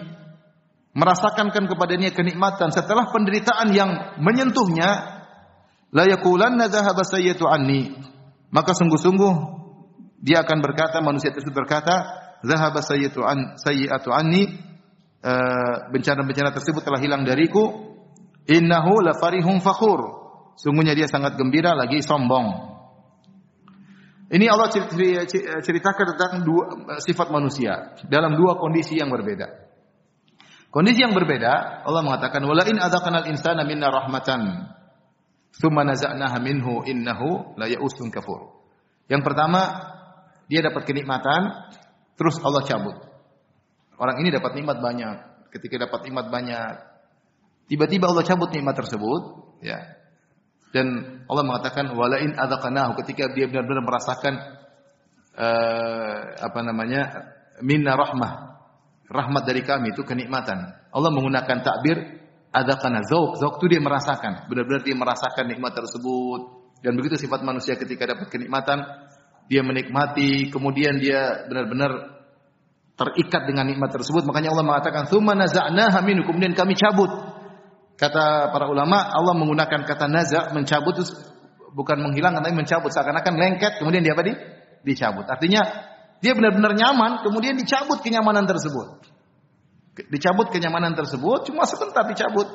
merasakankan 0.92 1.72
kepadanya 1.72 2.12
kenikmatan 2.12 2.74
setelah 2.76 3.08
penderitaan 3.08 3.72
yang 3.72 3.90
menyentuhnya, 4.20 5.24
la 5.96 6.04
yaqulanna 6.04 6.68
dhahaba 6.68 7.08
sayyatu 7.08 7.48
anni. 7.48 7.96
Maka 8.52 8.76
sungguh-sungguh 8.76 9.34
dia 10.22 10.44
akan 10.44 10.60
berkata, 10.62 11.00
manusia 11.00 11.34
tersebut 11.34 11.66
berkata, 11.66 12.04
"Dhahaba 12.46 12.84
sayyatu 12.84 13.26
an 13.26 13.58
sayyi'atu 13.58 14.12
anni." 14.14 14.72
Eh, 15.22 15.76
bencana-bencana 15.94 16.50
tersebut 16.50 16.82
telah 16.82 16.98
hilang 16.98 17.22
dariku. 17.22 17.94
Innahu 18.50 19.06
la 19.06 19.14
farihum 19.14 19.62
fakhur. 19.62 20.02
Sungguhnya 20.58 20.98
dia 20.98 21.06
sangat 21.06 21.38
gembira 21.38 21.78
lagi 21.78 22.02
sombong. 22.02 22.71
Ini 24.32 24.48
Allah 24.48 24.72
ceritakan 25.60 26.06
tentang 26.15 26.48
dua 26.48 26.96
sifat 27.04 27.28
manusia 27.36 28.00
dalam 28.08 28.39
dua 28.39 28.56
kondisi 28.56 28.96
yang 28.96 29.12
berbeda. 29.12 29.48
Kondisi 30.72 31.04
yang 31.04 31.12
berbeda, 31.12 31.84
Allah 31.84 32.00
mengatakan 32.00 32.39
wala 32.48 32.63
in 32.63 32.80
adzaqnal 32.80 33.28
insana 33.28 33.67
minna 33.67 33.91
rahmatan 33.91 34.72
thumma 35.60 35.84
naza'naha 35.84 36.39
minhu 36.39 36.88
innahu 36.88 37.60
la 37.60 37.67
ya'usun 37.67 38.08
kafur. 38.08 38.56
Yang 39.12 39.28
pertama, 39.28 39.62
dia 40.48 40.63
dapat 40.63 40.88
kenikmatan, 40.88 41.67
terus 42.15 42.39
Allah 42.39 42.63
cabut. 42.63 42.96
Orang 44.00 44.24
ini 44.24 44.32
dapat 44.32 44.56
nikmat 44.56 44.80
banyak. 44.80 45.15
Ketika 45.52 45.91
dapat 45.91 46.08
nikmat 46.08 46.32
banyak, 46.32 46.80
tiba-tiba 47.67 48.08
Allah 48.08 48.24
cabut 48.24 48.48
nikmat 48.56 48.80
tersebut, 48.80 49.22
ya. 49.60 50.00
Dan 50.72 50.88
Allah 51.28 51.44
mengatakan 51.44 51.92
walain 51.92 52.32
adzaqnahu 52.36 52.96
ketika 53.04 53.28
dia 53.36 53.48
benar-benar 53.52 53.84
merasakan 53.84 54.34
uh, 55.36 56.18
apa 56.48 56.60
namanya 56.64 57.02
minna 57.60 58.00
rahmah 58.00 58.52
rahmat 59.12 59.44
dari 59.44 59.62
kami 59.62 59.92
itu 59.92 60.08
kenikmatan. 60.08 60.72
Allah 60.92 61.12
menggunakan 61.12 61.60
takbir 61.62 62.24
adzaqana 62.56 63.04
zauq. 63.04 63.36
Zauq 63.40 63.60
itu 63.60 63.78
dia 63.78 63.82
merasakan, 63.84 64.48
benar-benar 64.48 64.82
dia 64.88 64.96
merasakan 64.96 65.46
nikmat 65.52 65.76
tersebut. 65.76 66.42
Dan 66.82 66.98
begitu 66.98 67.20
sifat 67.20 67.46
manusia 67.46 67.78
ketika 67.78 68.10
dapat 68.10 68.32
kenikmatan, 68.32 68.82
dia 69.52 69.62
menikmati, 69.62 70.50
kemudian 70.50 70.98
dia 70.98 71.46
benar-benar 71.46 72.24
terikat 72.98 73.46
dengan 73.46 73.70
nikmat 73.70 73.92
tersebut. 73.94 74.26
Makanya 74.26 74.56
Allah 74.56 74.66
mengatakan, 74.66 75.06
"Tsumma 75.12 75.38
naza'naha 75.38 76.00
minhu." 76.02 76.26
Kemudian 76.26 76.56
kami 76.58 76.74
cabut 76.74 77.12
Kata 78.02 78.50
para 78.50 78.66
ulama, 78.66 78.98
Allah 79.14 79.38
menggunakan 79.38 79.86
kata 79.86 80.10
naza 80.10 80.50
mencabut 80.58 80.98
bukan 81.78 82.02
menghilangkan 82.02 82.42
tapi 82.42 82.58
mencabut 82.58 82.90
seakan-akan 82.90 83.38
lengket 83.38 83.78
kemudian 83.78 84.02
dia 84.02 84.18
apa 84.18 84.26
di 84.26 84.34
dicabut. 84.82 85.30
Artinya 85.30 85.62
dia 86.18 86.34
benar-benar 86.34 86.74
nyaman 86.74 87.22
kemudian 87.22 87.54
dicabut 87.54 88.02
kenyamanan 88.02 88.50
tersebut. 88.50 89.06
Dicabut 90.10 90.50
kenyamanan 90.50 90.98
tersebut 90.98 91.46
cuma 91.54 91.70
sebentar 91.70 92.02
dicabut. 92.10 92.50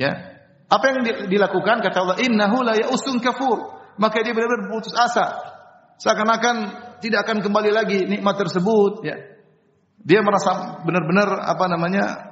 Ya. 0.00 0.40
Apa 0.72 0.96
yang 0.96 1.28
dilakukan 1.28 1.84
kata 1.84 1.98
Allah 2.00 2.16
innahu 2.24 2.64
la 2.64 2.72
ya'usun 2.80 3.20
kafur. 3.20 3.76
Maka 4.00 4.24
dia 4.24 4.32
benar-benar 4.32 4.72
putus 4.72 4.96
asa. 4.96 5.44
Seakan-akan 6.00 6.56
tidak 7.04 7.28
akan 7.28 7.44
kembali 7.44 7.68
lagi 7.68 8.08
nikmat 8.08 8.32
tersebut 8.40 9.04
ya. 9.04 9.16
Dia 10.00 10.24
merasa 10.24 10.80
benar-benar 10.80 11.44
apa 11.44 11.68
namanya 11.68 12.29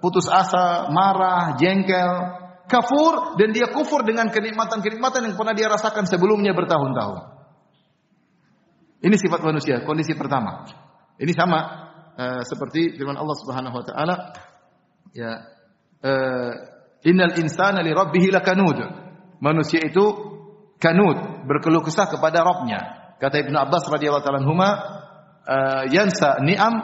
putus 0.00 0.30
asa, 0.30 0.88
marah, 0.88 1.58
jengkel, 1.60 2.10
kafur 2.70 3.36
dan 3.36 3.52
dia 3.52 3.68
kufur 3.68 4.06
dengan 4.06 4.32
kenikmatan-kenikmatan 4.32 5.28
yang 5.28 5.34
pernah 5.36 5.54
dia 5.56 5.68
rasakan 5.68 6.08
sebelumnya 6.08 6.56
bertahun-tahun. 6.56 7.18
Ini 9.02 9.16
sifat 9.18 9.42
manusia, 9.42 9.82
kondisi 9.82 10.14
pertama. 10.14 10.64
Ini 11.18 11.32
sama 11.34 11.58
uh, 12.14 12.42
seperti 12.46 12.94
firman 12.94 13.18
Allah 13.18 13.36
Subhanahu 13.36 13.74
wa 13.74 13.84
taala 13.84 14.16
ya 15.12 15.32
eh, 16.02 16.52
innal 17.06 17.34
insana 17.38 17.80
li 17.84 17.92
rabbih 17.92 18.32
lakanud. 18.32 18.78
Manusia 19.42 19.82
itu 19.82 20.04
kanud, 20.78 21.46
berkeluh 21.50 21.82
kesah 21.82 22.06
kepada 22.06 22.46
Rabbnya. 22.46 23.14
Kata 23.18 23.42
Ibnu 23.42 23.54
Abbas 23.58 23.86
radhiyallahu 23.90 24.24
taala 24.24 24.40
anhuma, 24.42 24.70
eh, 25.46 25.82
yansa 25.94 26.42
ni'am 26.42 26.74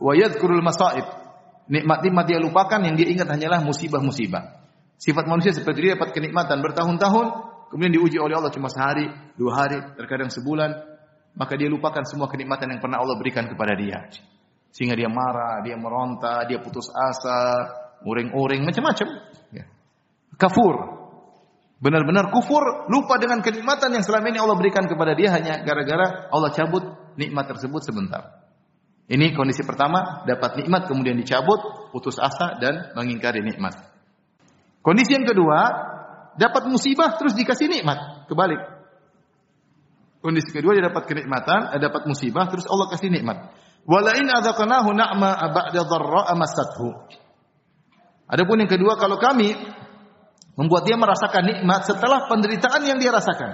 wa 0.00 0.12
yadhkurul 0.12 0.64
masaib. 0.64 1.23
Nikmat-nikmat 1.64 2.24
dia 2.28 2.38
lupakan 2.40 2.80
yang 2.84 2.94
dia 2.94 3.08
ingat 3.08 3.28
hanyalah 3.28 3.64
musibah-musibah. 3.64 4.64
Sifat 5.00 5.24
manusia 5.24 5.56
seperti 5.56 5.88
dia 5.88 5.92
dapat 5.96 6.12
kenikmatan 6.12 6.60
bertahun-tahun, 6.60 7.26
kemudian 7.72 7.92
diuji 7.92 8.20
oleh 8.20 8.36
Allah 8.36 8.52
cuma 8.52 8.68
sehari, 8.68 9.08
dua 9.34 9.52
hari, 9.64 9.80
terkadang 9.96 10.28
sebulan, 10.28 10.70
maka 11.34 11.56
dia 11.56 11.66
lupakan 11.72 12.04
semua 12.04 12.28
kenikmatan 12.28 12.68
yang 12.68 12.80
pernah 12.84 13.00
Allah 13.00 13.16
berikan 13.16 13.48
kepada 13.48 13.72
dia. 13.74 14.06
Sehingga 14.74 14.94
dia 14.94 15.08
marah, 15.08 15.64
dia 15.64 15.74
meronta, 15.78 16.44
dia 16.44 16.60
putus 16.60 16.90
asa, 16.92 17.70
uring-uring, 18.04 18.62
macam-macam. 18.66 19.08
Ya. 19.54 19.64
Kafur. 20.36 21.00
Benar-benar 21.80 22.32
kufur, 22.32 22.88
lupa 22.88 23.18
dengan 23.18 23.40
kenikmatan 23.44 23.92
yang 23.92 24.04
selama 24.04 24.30
ini 24.30 24.38
Allah 24.40 24.56
berikan 24.56 24.84
kepada 24.86 25.12
dia 25.12 25.32
hanya 25.34 25.60
gara-gara 25.64 26.28
Allah 26.32 26.50
cabut 26.54 26.84
nikmat 27.18 27.50
tersebut 27.50 27.82
sebentar. 27.82 28.43
Ini 29.04 29.36
kondisi 29.36 29.60
pertama, 29.68 30.24
dapat 30.24 30.56
nikmat 30.64 30.88
kemudian 30.88 31.20
dicabut, 31.20 31.92
putus 31.92 32.16
asa 32.16 32.56
dan 32.56 32.96
mengingkari 32.96 33.44
nikmat. 33.44 33.76
Kondisi 34.80 35.12
yang 35.12 35.28
kedua, 35.28 35.60
dapat 36.40 36.72
musibah 36.72 37.12
terus 37.20 37.36
dikasih 37.36 37.68
nikmat, 37.68 38.28
kebalik. 38.32 38.60
Kondisi 40.24 40.56
kedua 40.56 40.72
dia 40.72 40.88
dapat 40.88 41.04
kenikmatan, 41.04 41.76
eh, 41.76 41.80
dapat 41.84 42.08
musibah 42.08 42.48
terus 42.48 42.64
Allah 42.64 42.88
kasih 42.88 43.12
nikmat. 43.12 43.52
Walain 43.84 44.24
adzaqnahu 44.24 44.96
na'ma 44.96 45.52
ba'da 45.52 45.84
dharra 45.84 46.32
amassathu. 46.32 46.88
Adapun 48.24 48.64
yang 48.64 48.72
kedua 48.72 48.96
kalau 48.96 49.20
kami 49.20 49.52
membuat 50.56 50.88
dia 50.88 50.96
merasakan 50.96 51.44
nikmat 51.44 51.84
setelah 51.84 52.24
penderitaan 52.24 52.88
yang 52.88 52.96
dia 52.96 53.12
rasakan. 53.12 53.52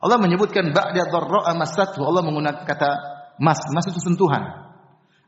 Allah 0.00 0.16
menyebutkan 0.16 0.72
ba'da 0.72 1.04
dharra 1.04 1.52
amassathu. 1.52 2.00
Allah 2.00 2.24
menggunakan 2.24 2.64
kata 2.64 2.90
mas, 3.38 3.60
mas 3.72 3.86
itu 3.88 4.00
sentuhan. 4.02 4.62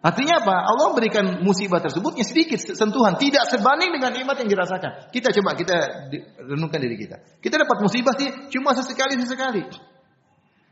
Artinya 0.04 0.44
apa? 0.44 0.68
Allah 0.68 0.92
memberikan 0.92 1.40
musibah 1.40 1.80
tersebutnya 1.80 2.28
sedikit 2.28 2.60
sentuhan, 2.60 3.16
tidak 3.16 3.48
sebanding 3.48 3.88
dengan 3.88 4.12
nikmat 4.12 4.36
yang 4.44 4.52
dirasakan. 4.52 5.08
Kita 5.08 5.32
coba 5.32 5.56
kita 5.56 5.76
renungkan 6.44 6.76
diri 6.76 7.00
kita. 7.00 7.40
Kita 7.40 7.56
dapat 7.56 7.80
musibah 7.80 8.12
sih 8.12 8.28
cuma 8.52 8.76
sesekali 8.76 9.16
sesekali. 9.16 9.64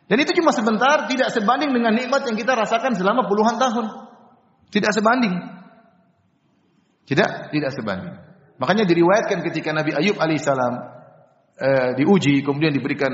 Dan 0.05 0.21
itu 0.21 0.37
cuma 0.37 0.53
sebentar, 0.53 1.09
tidak 1.09 1.33
sebanding 1.33 1.73
dengan 1.73 1.97
nikmat 1.97 2.29
yang 2.29 2.37
kita 2.37 2.53
rasakan 2.53 2.93
selama 2.93 3.25
puluhan 3.25 3.57
tahun. 3.57 3.89
Tidak 4.69 4.93
sebanding. 4.93 5.33
Tidak, 7.09 7.57
tidak 7.57 7.71
sebanding. 7.73 8.13
Makanya 8.61 8.85
diriwayatkan 8.85 9.41
ketika 9.49 9.73
Nabi 9.73 9.97
Ayub 9.97 10.21
alaihissalam 10.21 10.75
eh, 11.57 11.91
diuji, 11.97 12.45
kemudian 12.45 12.77
diberikan 12.77 13.13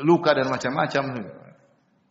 luka 0.00 0.32
dan 0.32 0.48
macam-macam, 0.48 1.04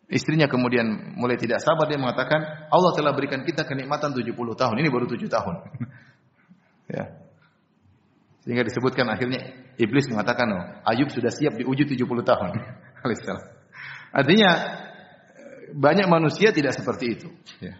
Istrinya 0.10 0.50
kemudian 0.50 1.13
mulai 1.13 1.38
tidak 1.38 1.62
sabar 1.62 1.86
dia 1.86 2.02
mengatakan, 2.02 2.65
Allah 2.74 2.91
telah 2.98 3.13
berikan 3.13 3.45
kita 3.45 3.62
kenikmatan 3.62 4.10
70 4.10 4.34
tahun. 4.34 4.76
Ini 4.82 4.89
baru 4.89 5.06
7 5.06 5.22
tahun. 5.30 5.56
ya. 6.98 7.06
Sehingga 8.41 8.65
disebutkan 8.65 9.06
akhirnya 9.06 9.69
iblis 9.78 10.10
mengatakan, 10.10 10.50
oh, 10.50 10.63
Ayub 10.89 11.13
sudah 11.13 11.30
siap 11.30 11.62
diuji 11.62 11.86
70 11.93 12.26
tahun. 12.26 12.50
Artinya 14.19 14.50
banyak 15.78 16.10
manusia 16.10 16.50
tidak 16.50 16.74
seperti 16.74 17.06
itu. 17.13 17.30
Ya. 17.62 17.78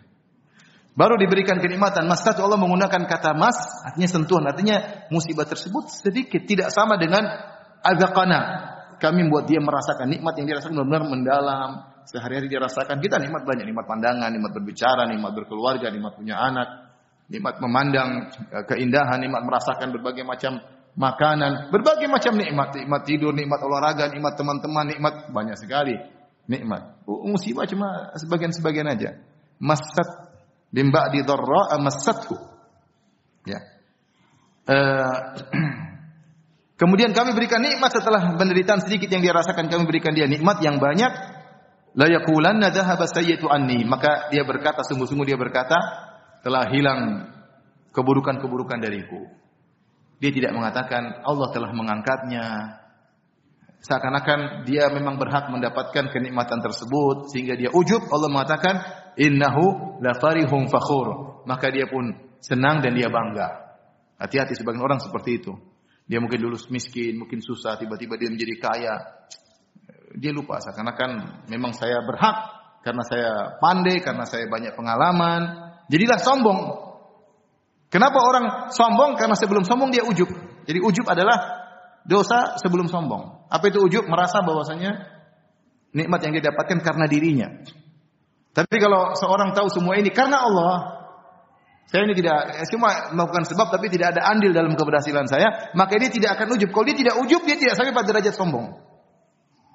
Baru 0.94 1.18
diberikan 1.18 1.58
kenikmatan. 1.58 2.06
Mas 2.06 2.22
satu 2.22 2.46
Allah 2.46 2.62
menggunakan 2.62 3.10
kata 3.10 3.34
mas, 3.34 3.58
artinya 3.90 4.06
sentuhan. 4.06 4.46
Artinya 4.46 5.08
musibah 5.10 5.50
tersebut 5.50 5.90
sedikit. 5.90 6.46
Tidak 6.46 6.70
sama 6.70 7.02
dengan 7.02 7.26
azaqana. 7.82 8.70
Kami 9.00 9.26
membuat 9.26 9.48
dia 9.48 9.64
merasakan 9.64 10.12
nikmat 10.12 10.36
yang 10.38 10.46
dirasakan 10.52 10.76
benar-benar 10.76 11.04
mendalam, 11.08 11.70
sehari-hari 12.10 12.50
dia 12.50 12.58
rasakan. 12.58 12.98
Kita 12.98 13.22
nikmat 13.22 13.46
banyak, 13.46 13.70
nikmat 13.70 13.86
pandangan, 13.86 14.30
nikmat 14.34 14.52
berbicara, 14.58 15.06
nikmat 15.06 15.32
berkeluarga, 15.38 15.94
nikmat 15.94 16.18
punya 16.18 16.42
anak, 16.42 16.90
nikmat 17.30 17.62
memandang 17.62 18.34
eh, 18.50 18.66
keindahan, 18.66 19.22
nikmat 19.22 19.46
merasakan 19.46 19.94
berbagai 19.94 20.26
macam 20.26 20.58
makanan, 20.98 21.70
berbagai 21.70 22.10
macam 22.10 22.34
nikmat, 22.34 22.74
nikmat 22.74 23.02
tidur, 23.06 23.32
nikmat 23.32 23.62
olahraga, 23.62 24.10
nikmat 24.10 24.34
teman-teman, 24.34 24.86
nikmat 24.90 25.14
banyak 25.30 25.56
sekali 25.56 25.96
nikmat. 26.50 27.06
Musibah 27.06 27.70
cuma 27.70 28.10
sebagian-sebagian 28.18 28.90
aja. 28.90 29.22
Masat 29.62 30.34
bin 30.74 30.90
ba'di 30.90 31.22
dharra 31.22 31.78
amassathu. 31.78 32.36
Ya. 33.46 33.62
Uh, 34.66 35.14
Kemudian 36.80 37.12
kami 37.12 37.36
berikan 37.36 37.60
nikmat 37.60 37.92
setelah 37.92 38.40
penderitaan 38.40 38.80
sedikit 38.80 39.12
yang 39.12 39.20
dia 39.20 39.36
rasakan, 39.36 39.68
kami 39.68 39.84
berikan 39.84 40.16
dia 40.16 40.32
nikmat 40.32 40.64
yang 40.64 40.80
banyak 40.80 41.12
La 42.00 42.08
yaqulanna 42.08 42.72
dhahaba 42.72 43.12
sayyitu 43.12 43.52
anni. 43.52 43.84
Maka 43.84 44.32
dia 44.32 44.48
berkata, 44.48 44.88
sungguh-sungguh 44.88 45.28
dia 45.28 45.36
berkata, 45.36 45.76
telah 46.40 46.72
hilang 46.72 47.28
keburukan-keburukan 47.92 48.80
dariku. 48.80 49.28
Dia 50.24 50.32
tidak 50.32 50.56
mengatakan 50.56 51.28
Allah 51.28 51.52
telah 51.52 51.76
mengangkatnya. 51.76 52.46
Seakan-akan 53.84 54.64
dia 54.64 54.88
memang 54.92 55.20
berhak 55.20 55.52
mendapatkan 55.52 56.12
kenikmatan 56.12 56.64
tersebut 56.64 57.36
sehingga 57.36 57.60
dia 57.60 57.72
ujub. 57.72 58.08
Allah 58.12 58.32
mengatakan 58.32 58.76
innahu 59.20 60.00
la 60.00 60.16
farihum 60.16 60.72
fakhur. 60.72 61.44
Maka 61.44 61.68
dia 61.68 61.88
pun 61.92 62.16
senang 62.40 62.80
dan 62.80 62.96
dia 62.96 63.12
bangga. 63.12 63.76
Hati-hati 64.20 64.56
sebagian 64.56 64.84
orang 64.84 65.04
seperti 65.04 65.44
itu. 65.44 65.52
Dia 66.08 66.24
mungkin 66.24 66.40
dulu 66.40 66.56
miskin, 66.72 67.20
mungkin 67.20 67.44
susah, 67.44 67.76
tiba-tiba 67.76 68.16
dia 68.16 68.32
menjadi 68.32 68.56
kaya 68.60 68.96
dia 70.18 70.32
lupa 70.34 70.58
seakan-akan 70.58 71.44
memang 71.52 71.76
saya 71.78 72.02
berhak 72.02 72.38
karena 72.80 73.04
saya 73.04 73.60
pandai, 73.60 74.00
karena 74.00 74.24
saya 74.24 74.48
banyak 74.48 74.74
pengalaman. 74.74 75.42
Jadilah 75.92 76.20
sombong. 76.22 76.60
Kenapa 77.90 78.22
orang 78.22 78.46
sombong? 78.72 79.18
Karena 79.20 79.36
sebelum 79.36 79.66
sombong 79.66 79.90
dia 79.92 80.06
ujub. 80.06 80.30
Jadi 80.64 80.80
ujub 80.80 81.06
adalah 81.10 81.38
dosa 82.06 82.56
sebelum 82.62 82.88
sombong. 82.88 83.50
Apa 83.50 83.74
itu 83.74 83.82
ujub? 83.82 84.06
Merasa 84.08 84.46
bahwasanya 84.46 84.96
nikmat 85.92 86.20
yang 86.24 86.32
dia 86.38 86.54
dapatkan 86.54 86.80
karena 86.86 87.06
dirinya. 87.10 87.50
Tapi 88.54 88.76
kalau 88.78 89.18
seorang 89.18 89.54
tahu 89.54 89.68
semua 89.70 89.98
ini 89.98 90.14
karena 90.14 90.46
Allah, 90.46 90.74
saya 91.90 92.06
ini 92.06 92.14
tidak 92.18 92.70
cuma 92.70 93.14
melakukan 93.14 93.50
sebab 93.50 93.68
tapi 93.74 93.90
tidak 93.90 94.14
ada 94.18 94.30
andil 94.30 94.54
dalam 94.54 94.78
keberhasilan 94.78 95.26
saya, 95.26 95.74
maka 95.74 95.98
dia 95.98 96.14
tidak 96.14 96.38
akan 96.38 96.54
ujub. 96.54 96.70
Kalau 96.70 96.86
dia 96.86 96.98
tidak 96.98 97.16
ujub, 97.18 97.42
dia 97.46 97.58
tidak 97.58 97.74
sampai 97.76 97.94
pada 97.94 98.14
derajat 98.14 98.38
sombong. 98.38 98.89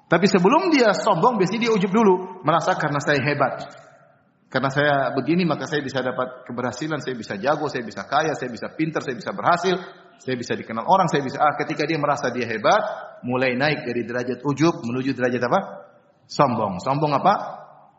Tapi 0.05 0.25
sebelum 0.29 0.69
dia 0.69 0.93
sombong, 0.93 1.41
biasanya 1.41 1.69
dia 1.69 1.71
ujub 1.73 1.89
dulu. 1.89 2.45
Merasa 2.45 2.77
karena 2.77 3.01
saya 3.01 3.17
hebat. 3.25 3.65
Karena 4.53 4.69
saya 4.69 5.11
begini, 5.17 5.43
maka 5.43 5.65
saya 5.65 5.81
bisa 5.81 5.99
dapat 6.05 6.45
keberhasilan, 6.45 7.01
saya 7.01 7.17
bisa 7.17 7.33
jago, 7.41 7.65
saya 7.67 7.81
bisa 7.81 8.05
kaya, 8.05 8.37
saya 8.37 8.53
bisa 8.53 8.69
pintar, 8.71 9.01
saya 9.01 9.17
bisa 9.17 9.33
berhasil, 9.33 9.75
saya 10.21 10.35
bisa 10.37 10.53
dikenal 10.53 10.85
orang, 10.85 11.09
saya 11.09 11.25
bisa... 11.25 11.41
Ah, 11.41 11.57
ketika 11.57 11.83
dia 11.89 11.97
merasa 11.97 12.29
dia 12.29 12.45
hebat, 12.45 12.79
mulai 13.25 13.57
naik 13.57 13.83
dari 13.83 14.05
derajat 14.05 14.45
ujub 14.45 14.85
menuju 14.85 15.17
derajat 15.17 15.41
apa? 15.49 15.59
Sombong. 16.29 16.77
Sombong 16.79 17.11
apa? 17.17 17.33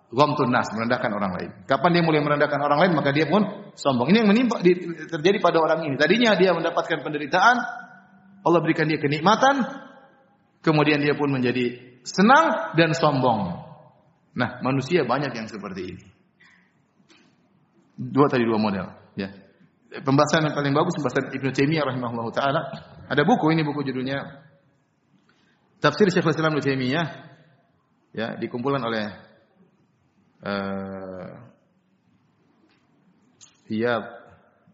Gomtun 0.06 0.54
nas, 0.54 0.70
merendahkan 0.70 1.10
orang 1.10 1.32
lain. 1.34 1.50
Kapan 1.66 1.90
dia 1.98 2.02
mulai 2.06 2.22
merendahkan 2.22 2.62
orang 2.62 2.78
lain, 2.86 2.92
maka 2.94 3.10
dia 3.10 3.26
pun 3.26 3.42
sombong. 3.74 4.14
Ini 4.14 4.22
yang 4.22 4.30
menimpa 4.30 4.62
terjadi 5.10 5.42
pada 5.42 5.58
orang 5.58 5.82
ini. 5.82 5.98
Tadinya 5.98 6.38
dia 6.38 6.54
mendapatkan 6.54 7.02
penderitaan, 7.02 7.56
Allah 8.46 8.60
berikan 8.62 8.86
dia 8.86 9.02
kenikmatan, 9.02 9.66
kemudian 10.62 11.02
dia 11.02 11.18
pun 11.18 11.34
menjadi 11.34 11.95
senang 12.06 12.78
dan 12.78 12.94
sombong. 12.94 13.66
Nah, 14.36 14.62
manusia 14.62 15.02
banyak 15.02 15.34
yang 15.34 15.50
seperti 15.50 15.82
ini. 15.96 16.06
Dua 17.96 18.30
tadi 18.30 18.44
dua 18.46 18.60
model, 18.60 18.86
ya. 19.16 19.32
Pembahasan 19.96 20.44
yang 20.46 20.54
paling 20.54 20.76
bagus 20.76 20.92
pembahasan 21.00 21.32
Ibnu 21.32 21.50
Taimiyah 21.50 21.84
rahimahullah 21.88 22.28
taala. 22.30 22.60
Ada 23.08 23.24
buku 23.24 23.48
ini 23.50 23.64
buku 23.64 23.80
judulnya 23.86 24.44
Tafsir 25.80 26.10
Syekhul 26.12 26.36
Islam 26.36 26.52
Ibnu 26.52 26.62
Taimiyah 26.62 27.06
ya, 28.12 28.36
dikumpulkan 28.36 28.82
oleh 28.84 29.04
uh, 30.44 31.32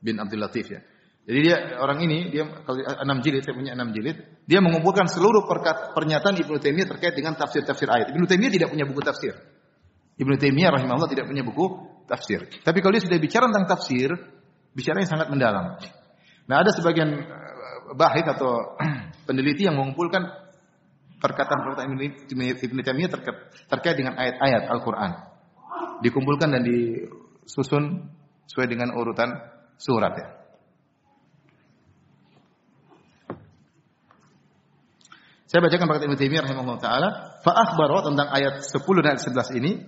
bin 0.02 0.18
Abdul 0.18 0.42
Latif 0.42 0.66
ya. 0.74 0.82
Jadi 1.22 1.38
dia 1.38 1.78
orang 1.78 2.02
ini 2.02 2.34
dia 2.34 2.50
kalau 2.66 2.82
enam 2.82 3.22
jilid 3.22 3.46
saya 3.46 3.54
punya 3.54 3.78
enam 3.78 3.94
jilid 3.94 4.18
dia 4.42 4.58
mengumpulkan 4.58 5.06
seluruh 5.06 5.46
pernyataan 5.94 6.34
Ibnu 6.34 6.58
Taimiyah 6.58 6.88
terkait 6.96 7.14
dengan 7.14 7.38
tafsir-tafsir 7.38 7.86
ayat. 7.86 8.10
Ibnu 8.10 8.26
Taimiyah 8.26 8.52
tidak 8.52 8.68
punya 8.74 8.84
buku 8.90 9.00
tafsir. 9.06 9.38
Ibnu 10.18 10.34
Taimiyah 10.34 10.74
rahimahullah 10.74 11.10
tidak 11.10 11.30
punya 11.30 11.46
buku 11.46 11.64
tafsir. 12.10 12.50
Tapi 12.66 12.78
kalau 12.82 12.92
dia 12.98 13.02
sudah 13.06 13.18
bicara 13.22 13.46
tentang 13.46 13.70
tafsir, 13.70 14.10
bicaranya 14.74 15.06
sangat 15.06 15.30
mendalam. 15.30 15.78
Nah, 16.50 16.56
ada 16.58 16.74
sebagian 16.74 17.22
eh, 17.22 17.94
bahit 17.94 18.26
atau 18.26 18.74
peneliti 19.30 19.70
yang 19.70 19.78
mengumpulkan 19.78 20.26
perkataan-perkataan 21.22 21.86
Ibnu 22.26 22.80
Taimiyah 22.82 23.10
terkait 23.70 23.94
dengan 23.94 24.18
ayat-ayat 24.18 24.66
Al-Qur'an. 24.66 25.12
Dikumpulkan 26.02 26.50
dan 26.50 26.66
disusun 26.66 28.10
sesuai 28.50 28.66
dengan 28.66 28.90
urutan 28.98 29.38
surat 29.78 30.18
ya. 30.18 30.41
Saya 35.52 35.68
bacakan 35.68 35.84
berkat 35.84 36.08
Ibnu 36.08 36.16
Taimiyah 36.16 36.48
rahimahullah 36.48 36.80
taala, 36.80 37.08
fa 37.44 37.52
akhbara 37.52 38.08
tentang 38.08 38.24
ayat 38.32 38.64
10 38.64 39.04
dan 39.04 39.20
ayat 39.20 39.52
11 39.52 39.60
ini. 39.60 39.84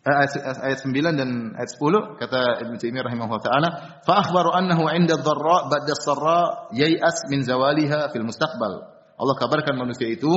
Eh, 0.00 0.16
ayat, 0.16 0.32
ayat 0.64 0.80
9 0.80 0.96
dan 1.12 1.52
ayat 1.60 1.70
10 1.76 2.16
kata 2.16 2.64
Ibnu 2.64 2.80
Taimiyah 2.80 3.04
rahimahullah 3.04 3.44
taala, 3.44 3.68
fa 4.00 4.24
akhbaru 4.24 4.48
annahu 4.56 4.88
'inda 4.88 5.20
dharra 5.20 5.68
ba'da 5.68 5.92
sarra 5.92 6.72
yai'as 6.72 7.28
min 7.28 7.44
zawaliha 7.44 8.08
fil 8.16 8.24
mustaqbal. 8.24 8.80
Allah 9.20 9.36
kabarkan 9.36 9.76
manusia 9.76 10.08
itu 10.08 10.32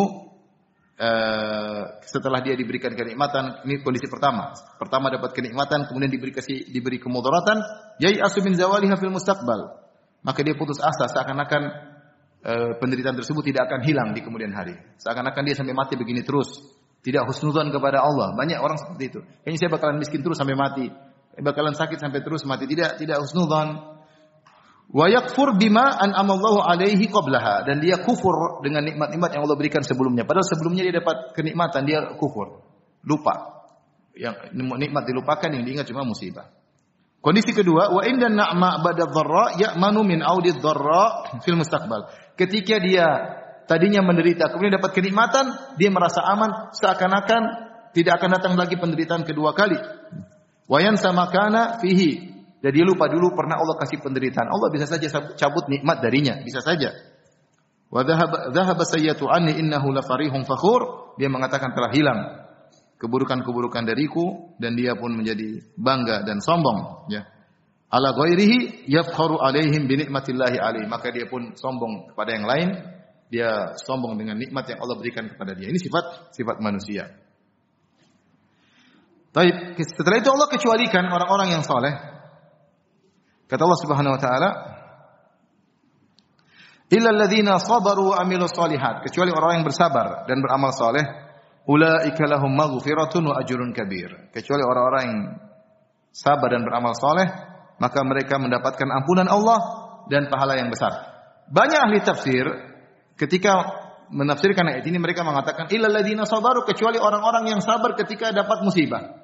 uh, 1.00 1.82
setelah 2.04 2.44
dia 2.44 2.60
diberikan 2.60 2.92
kenikmatan, 3.00 3.64
ini 3.64 3.80
kondisi 3.88 4.12
pertama. 4.12 4.52
Pertama 4.84 5.16
dapat 5.16 5.32
kenikmatan, 5.32 5.88
kemudian 5.88 6.12
diberi 6.12 6.36
kasih, 6.36 6.68
diberi 6.76 7.00
kemudaratan, 7.00 7.56
yai'asu 8.04 8.44
min 8.44 8.60
zawaliha 8.60 9.00
fil 9.00 9.16
mustaqbal. 9.16 9.80
Maka 10.28 10.44
dia 10.44 10.60
putus 10.60 10.84
asa 10.84 11.08
seakan-akan 11.08 11.93
Eh, 12.44 12.76
penderitaan 12.76 13.16
tersebut 13.16 13.40
tidak 13.40 13.72
akan 13.72 13.88
hilang 13.88 14.12
di 14.12 14.20
kemudian 14.20 14.52
hari. 14.52 14.76
Seakan-akan 15.00 15.48
dia 15.48 15.56
sampai 15.56 15.72
mati 15.72 15.96
begini 15.96 16.28
terus. 16.28 16.60
Tidak 17.00 17.24
husnudzon 17.24 17.72
kepada 17.72 18.04
Allah. 18.04 18.36
Banyak 18.36 18.60
orang 18.60 18.76
seperti 18.76 19.04
itu. 19.16 19.20
Kayaknya 19.24 19.60
saya 19.64 19.72
bakalan 19.72 19.96
miskin 20.04 20.20
terus 20.20 20.36
sampai 20.36 20.60
mati. 20.60 20.92
Bakalan 21.40 21.72
sakit 21.72 22.04
sampai 22.04 22.20
terus 22.20 22.44
mati. 22.44 22.68
Tidak 22.68 23.00
tidak 23.00 23.24
husnudzon. 23.24 23.96
Wa 24.92 25.08
yakfur 25.08 25.56
bima 25.56 25.96
an'amallahu 25.96 26.68
alaihi 26.68 27.08
qablaha 27.08 27.64
dan 27.64 27.80
dia 27.80 28.04
kufur 28.04 28.60
dengan 28.60 28.84
nikmat-nikmat 28.84 29.40
yang 29.40 29.48
Allah 29.48 29.56
berikan 29.56 29.80
sebelumnya. 29.80 30.28
Padahal 30.28 30.44
sebelumnya 30.44 30.84
dia 30.84 31.00
dapat 31.00 31.32
kenikmatan, 31.32 31.88
dia 31.88 32.12
kufur. 32.20 32.60
Lupa. 33.08 33.64
Yang 34.20 34.52
nikmat 34.52 35.08
dilupakan 35.08 35.48
yang 35.48 35.64
diingat 35.64 35.88
cuma 35.88 36.04
musibah. 36.04 36.52
Kondisi 37.24 37.56
kedua, 37.56 37.88
wa 37.88 38.04
inda 38.04 38.28
na'ma 38.28 38.84
ba'da 38.84 39.08
dharra 39.08 39.56
ya'manu 39.56 40.04
min 40.04 40.20
audi 40.20 40.52
dharra 40.60 41.40
fil 41.40 41.56
mustaqbal. 41.56 42.12
Ketika 42.34 42.82
dia 42.82 43.08
tadinya 43.70 44.02
menderita, 44.02 44.50
kemudian 44.50 44.78
dapat 44.78 44.92
kenikmatan, 44.98 45.78
dia 45.78 45.90
merasa 45.94 46.26
aman, 46.26 46.74
seakan-akan 46.74 47.42
tidak 47.94 48.20
akan 48.22 48.30
datang 48.38 48.54
lagi 48.58 48.76
penderitaan 48.76 49.22
kedua 49.22 49.54
kali. 49.54 49.78
Wa 50.66 50.80
sama 50.98 51.30
kana 51.30 51.78
fihi. 51.78 52.34
Dan 52.64 52.72
dia 52.72 52.88
lupa 52.88 53.12
dulu 53.12 53.36
pernah 53.36 53.60
Allah 53.60 53.76
kasih 53.76 54.00
penderitaan. 54.00 54.48
Allah 54.48 54.72
bisa 54.72 54.88
saja 54.88 55.12
cabut 55.36 55.68
nikmat 55.68 56.00
darinya, 56.00 56.40
bisa 56.42 56.64
saja. 56.64 56.96
Wa 57.92 58.08
dhahaba 58.08 58.88
sayyatu 58.88 59.28
anni 59.28 59.60
innahu 59.60 59.92
la 59.92 60.02
farihun 60.02 60.48
fakhur. 60.48 61.14
Dia 61.20 61.30
mengatakan 61.30 61.76
telah 61.76 61.92
hilang 61.94 62.20
keburukan-keburukan 63.04 63.84
dariku 63.84 64.56
dan 64.58 64.80
dia 64.80 64.96
pun 64.96 65.12
menjadi 65.12 65.60
bangga 65.76 66.24
dan 66.24 66.40
sombong 66.40 67.12
ya 67.12 67.28
ala 67.94 68.10
ghairihi 68.18 68.90
yafkharu 68.90 69.38
alaihim 69.38 69.86
bi 69.86 70.02
nikmatillahi 70.02 70.58
alaihi 70.58 70.90
maka 70.90 71.14
dia 71.14 71.30
pun 71.30 71.54
sombong 71.54 72.10
kepada 72.10 72.34
yang 72.34 72.46
lain 72.50 72.70
dia 73.30 73.78
sombong 73.78 74.18
dengan 74.18 74.42
nikmat 74.42 74.66
yang 74.66 74.82
Allah 74.82 74.98
berikan 74.98 75.30
kepada 75.30 75.54
dia 75.54 75.70
ini 75.70 75.78
sifat 75.78 76.34
sifat 76.34 76.58
manusia 76.58 77.14
Baik, 79.34 79.82
setelah 79.82 80.22
itu 80.22 80.30
Allah 80.30 80.46
kecualikan 80.46 81.10
orang-orang 81.10 81.58
yang 81.58 81.66
soleh. 81.66 81.90
Kata 83.50 83.62
Allah 83.66 83.82
Subhanahu 83.82 84.14
wa 84.14 84.22
taala, 84.22 84.50
"Illa 86.94 87.10
alladziina 87.10 87.58
sabaru 87.58 88.14
wa 88.14 88.22
amilus 88.22 88.54
solihat." 88.54 89.02
Kecuali 89.10 89.34
orang 89.34 89.58
yang 89.58 89.66
bersabar 89.66 90.30
dan 90.30 90.38
beramal 90.38 90.70
soleh, 90.70 91.02
ulaika 91.66 92.30
lahum 92.30 92.54
maghfiratun 92.54 93.26
wa 93.26 93.42
ajrun 93.42 93.74
kabir. 93.74 94.30
Kecuali 94.30 94.62
orang-orang 94.62 95.02
yang 95.02 95.22
sabar 96.14 96.54
dan 96.54 96.62
beramal 96.62 96.94
soleh, 96.94 97.26
maka 97.78 98.00
mereka 98.06 98.38
mendapatkan 98.42 98.88
ampunan 98.90 99.30
Allah 99.30 99.60
dan 100.12 100.28
pahala 100.28 100.60
yang 100.60 100.70
besar. 100.70 100.92
Banyak 101.50 101.80
ahli 101.80 102.00
tafsir 102.02 102.46
ketika 103.18 103.84
menafsirkan 104.14 104.70
ayat 104.70 104.86
ini 104.86 104.98
mereka 105.02 105.26
mengatakan 105.26 105.70
illal 105.74 105.92
ladzina 105.92 106.28
sabaru 106.28 106.68
kecuali 106.68 107.02
orang-orang 107.02 107.50
yang 107.50 107.62
sabar 107.62 107.98
ketika 107.98 108.30
dapat 108.34 108.62
musibah. 108.62 109.24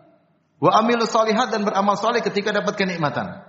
Wa 0.60 0.84
amilu 0.84 1.08
salihat 1.08 1.56
dan 1.56 1.64
beramal 1.64 1.96
soleh 1.96 2.20
ketika 2.20 2.52
dapat 2.52 2.76
kenikmatan. 2.76 3.48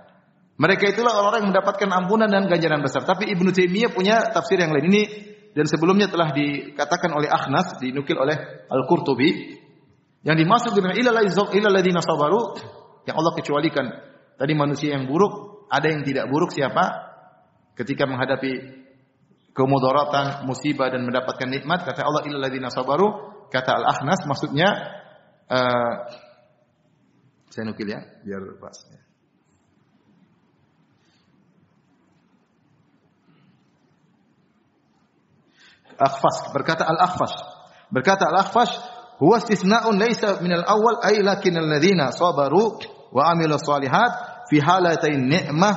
Mereka 0.55 0.93
itulah 0.93 1.17
orang-orang 1.17 1.39
yang 1.43 1.51
mendapatkan 1.57 1.89
ampunan 1.89 2.29
dan 2.29 2.45
ganjaran 2.45 2.85
besar. 2.85 3.03
Tapi 3.03 3.33
Ibnu 3.33 3.49
Taimiyah 3.49 3.91
punya 3.91 4.29
tafsir 4.29 4.61
yang 4.61 4.71
lain. 4.71 4.93
Ini 4.93 5.03
dan 5.51 5.65
sebelumnya 5.67 6.07
telah 6.07 6.31
dikatakan 6.31 7.11
oleh 7.11 7.27
Akhnas, 7.27 7.81
dinukil 7.81 8.15
oleh 8.15 8.67
Al-Qurtubi, 8.71 9.59
yang 10.23 10.37
dimaksud 10.37 10.71
dengan 10.77 10.95
ilaladina 10.95 11.99
sabaru, 11.99 12.55
yang 13.09 13.15
Allah 13.17 13.33
kecualikan. 13.35 13.85
Tadi 14.37 14.53
manusia 14.55 14.95
yang 14.95 15.07
buruk, 15.09 15.65
ada 15.71 15.87
yang 15.87 16.03
tidak 16.03 16.27
buruk 16.27 16.51
siapa? 16.51 17.11
Ketika 17.75 18.05
menghadapi 18.05 18.83
kemudaratan, 19.51 20.47
musibah 20.47 20.91
dan 20.91 21.07
mendapatkan 21.07 21.47
nikmat, 21.47 21.83
kata 21.83 22.03
Allah 22.03 22.23
ilaladina 22.27 22.71
sabaru, 22.71 23.47
kata 23.51 23.83
Al-Akhnas 23.83 24.23
maksudnya 24.27 24.69
uh, 25.51 25.93
saya 27.51 27.67
nukil 27.67 27.91
ya, 27.91 27.99
biar 28.23 28.43
pas. 28.59 28.79
Akhfas 36.01 36.49
berkata 36.49 36.81
Al-Akhfas 36.81 37.33
berkata 37.93 38.25
Al-Akhfas 38.33 38.73
huwa 39.21 39.37
istisna'un 39.37 40.01
laysa 40.01 40.41
min 40.41 40.57
al-awwal 40.57 40.97
ay 41.05 41.21
lakin 41.21 41.61
alladziina 41.61 42.09
sabaru 42.09 42.81
wa 43.11 43.31
amilu 43.31 43.59
salihat 43.59 44.45
fi 44.47 44.57
halatain 44.63 45.27
ni'mah 45.27 45.75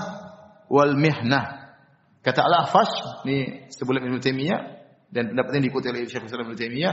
wal 0.70 0.94
mihnah 0.94 1.76
kata 2.24 2.40
Al-Akhfas 2.40 3.22
ini 3.28 3.68
sebelum 3.68 4.06
Ibnu 4.06 4.18
Taimiyah 4.22 4.60
dan 5.12 5.34
pendapat 5.34 5.50
ini 5.58 5.62
diikuti 5.68 5.86
oleh 5.92 6.06
Syekh 6.08 6.26
Islam 6.26 6.54
Ibnu 6.54 6.90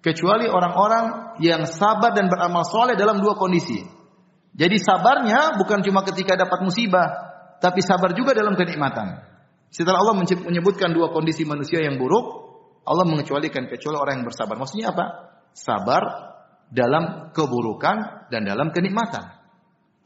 kecuali 0.00 0.48
orang-orang 0.48 1.36
yang 1.44 1.68
sabar 1.68 2.16
dan 2.16 2.32
beramal 2.32 2.64
soleh 2.64 2.96
dalam 2.96 3.20
dua 3.20 3.36
kondisi. 3.36 3.84
Jadi 4.50 4.76
sabarnya 4.80 5.60
bukan 5.60 5.84
cuma 5.84 6.02
ketika 6.02 6.34
dapat 6.34 6.64
musibah, 6.64 7.06
tapi 7.62 7.84
sabar 7.84 8.16
juga 8.16 8.34
dalam 8.34 8.56
kenikmatan. 8.56 9.22
Setelah 9.70 10.02
Allah 10.02 10.18
menyebutkan 10.24 10.90
dua 10.90 11.14
kondisi 11.14 11.46
manusia 11.46 11.78
yang 11.84 12.00
buruk, 12.00 12.26
Allah 12.82 13.06
mengecualikan 13.06 13.70
kecuali 13.70 13.96
orang 14.00 14.14
yang 14.20 14.26
bersabar. 14.26 14.58
Maksudnya 14.58 14.90
apa? 14.90 15.04
Sabar 15.54 16.02
dalam 16.72 17.30
keburukan 17.30 18.26
dan 18.34 18.42
dalam 18.42 18.74
kenikmatan. 18.74 19.39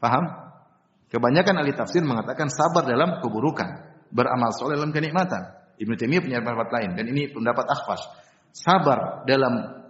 Paham? 0.05 0.25
Kebanyakan 1.09 1.65
ahli 1.65 1.73
tafsir 1.73 2.05
mengatakan 2.05 2.53
sabar 2.53 2.85
dalam 2.85 3.17
keburukan, 3.25 3.89
beramal 4.13 4.53
soleh 4.53 4.77
dalam 4.77 4.93
kenikmatan. 4.93 5.49
Ibnu 5.81 5.97
Taimiyah 5.97 6.21
punya 6.21 6.37
pendapat 6.45 6.69
lain 6.69 6.89
dan 6.93 7.05
ini 7.09 7.33
pendapat 7.33 7.65
Akhfas. 7.65 8.05
Sabar 8.53 9.25
dalam 9.25 9.81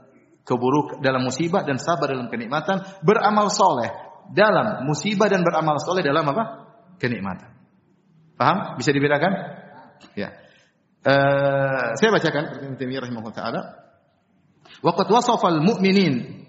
keburuk 0.48 1.04
dalam 1.04 1.28
musibah 1.28 1.68
dan 1.68 1.76
sabar 1.84 2.16
dalam 2.16 2.32
kenikmatan, 2.32 2.80
beramal 3.04 3.52
soleh 3.52 3.92
dalam 4.32 4.88
musibah 4.88 5.28
dan 5.28 5.44
beramal 5.44 5.84
soleh 5.84 6.00
dalam 6.00 6.24
apa? 6.32 6.64
Kenikmatan. 6.96 7.52
Paham? 8.40 8.80
Bisa 8.80 8.96
dibedakan? 8.96 9.36
Ya. 10.16 10.32
Uh, 11.04 11.94
saya 12.00 12.10
bacakan 12.16 12.64
Ibnu 12.66 12.76
Taimiyah 12.80 13.04
rahimahullah 13.04 13.36
taala. 13.36 13.62
Waqad 14.80 15.12
wasafa 15.12 15.52
al-mu'minin 15.52 16.46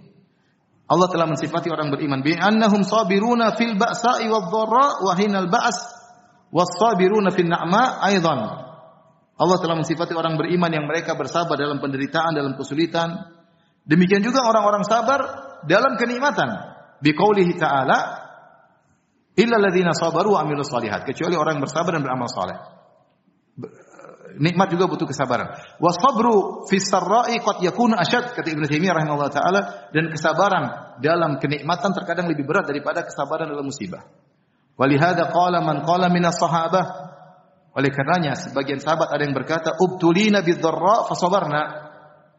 Allah 0.86 1.10
telah 1.10 1.26
mensifati 1.26 1.66
orang 1.66 1.90
beriman 1.90 2.22
bi 2.22 2.38
annahum 2.38 2.86
sabiruna 2.86 3.58
fil 3.58 3.74
ba'sa'i 3.74 4.30
wadh-dharra 4.30 5.02
wa 5.02 5.12
hinal 5.18 5.50
ba's 5.50 5.78
was-sabiruna 6.54 7.34
fil 7.34 7.50
na'ma 7.50 7.98
aidan. 8.06 8.40
Allah 9.36 9.56
telah 9.60 9.76
mensifati 9.76 10.14
orang 10.14 10.38
beriman 10.38 10.70
yang 10.70 10.86
mereka 10.86 11.18
bersabar 11.18 11.58
dalam 11.58 11.82
penderitaan, 11.82 12.38
dalam 12.38 12.54
kesulitan. 12.54 13.34
Demikian 13.82 14.22
juga 14.22 14.46
orang-orang 14.46 14.86
sabar 14.86 15.20
dalam 15.66 15.98
kenikmatan. 15.98 16.48
Bi 17.02 17.12
qoulihi 17.12 17.58
ta'ala 17.58 17.98
illa 19.36 19.54
alladziina 19.60 19.92
sabaru 19.92 20.38
wa 20.38 20.46
amilus 20.46 20.70
shalihat. 20.70 21.04
Kecuali 21.04 21.34
orang 21.34 21.58
yang 21.58 21.64
bersabar 21.66 21.98
dan 21.98 22.06
beramal 22.06 22.30
saleh 22.30 22.75
nikmat 24.38 24.72
juga 24.72 24.86
butuh 24.86 25.08
kesabaran. 25.08 25.52
Wasabru 25.80 26.64
fi 26.68 26.80
sarra'i 26.80 27.40
qad 27.40 27.60
yakunu 27.64 27.96
asyad 27.96 28.32
kata 28.36 28.48
Ibnu 28.52 28.64
Taimiyah 28.68 28.94
rahimahullah 28.96 29.32
taala 29.32 29.60
dan 29.90 30.12
kesabaran 30.12 30.64
dalam 31.00 31.40
kenikmatan 31.42 31.92
terkadang 31.96 32.28
lebih 32.28 32.44
berat 32.44 32.68
daripada 32.68 33.04
kesabaran 33.04 33.50
dalam 33.50 33.66
musibah. 33.66 34.04
Walihada 34.76 35.32
qala 35.32 35.64
man 35.64 35.84
qala 35.84 36.12
minas 36.12 36.36
sahabah 36.36 37.06
oleh 37.76 37.92
karenanya 37.92 38.32
sebagian 38.40 38.80
sahabat 38.80 39.12
ada 39.12 39.20
yang 39.20 39.36
berkata 39.36 39.76
ubtulina 39.76 40.40
bidzarra 40.40 41.04
fasabarna. 41.08 41.62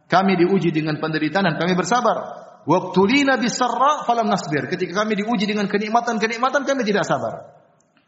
Kami 0.08 0.40
diuji 0.40 0.72
dengan 0.72 0.98
penderitaan 0.98 1.46
dan 1.46 1.56
kami 1.60 1.76
bersabar. 1.76 2.48
Wabtulina 2.68 3.40
bisarra 3.40 4.04
falam 4.04 4.28
nasbir. 4.28 4.68
Ketika 4.68 5.04
kami 5.04 5.16
diuji 5.16 5.48
dengan 5.48 5.72
kenikmatan-kenikmatan 5.72 6.68
kami 6.68 6.84
tidak 6.84 7.08
sabar. 7.08 7.57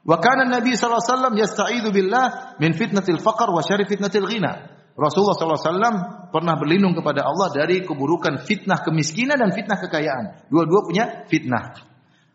Wa 0.07 0.17
kana 0.17 0.47
Nabi 0.47 0.73
sallallahu 0.75 1.03
alaihi 1.03 1.11
wasallam 1.11 1.33
yasta'idu 1.35 1.89
billah 1.91 2.55
min 2.57 2.71
fitnatil 2.71 3.19
faqr 3.19 3.51
wa 3.51 3.59
syarri 3.59 3.85
fitnatil 3.85 4.25
ghina. 4.25 4.79
Rasulullah 4.99 5.35
wasallam 5.39 5.95
pernah 6.35 6.59
berlindung 6.59 6.91
kepada 6.91 7.23
Allah 7.23 7.47
dari 7.55 7.87
keburukan 7.87 8.43
fitnah 8.43 8.83
kemiskinan 8.83 9.39
dan 9.39 9.55
fitnah 9.55 9.79
kekayaan. 9.79 10.51
Dua-dua 10.51 10.81
punya 10.83 11.05
fitnah. 11.31 11.79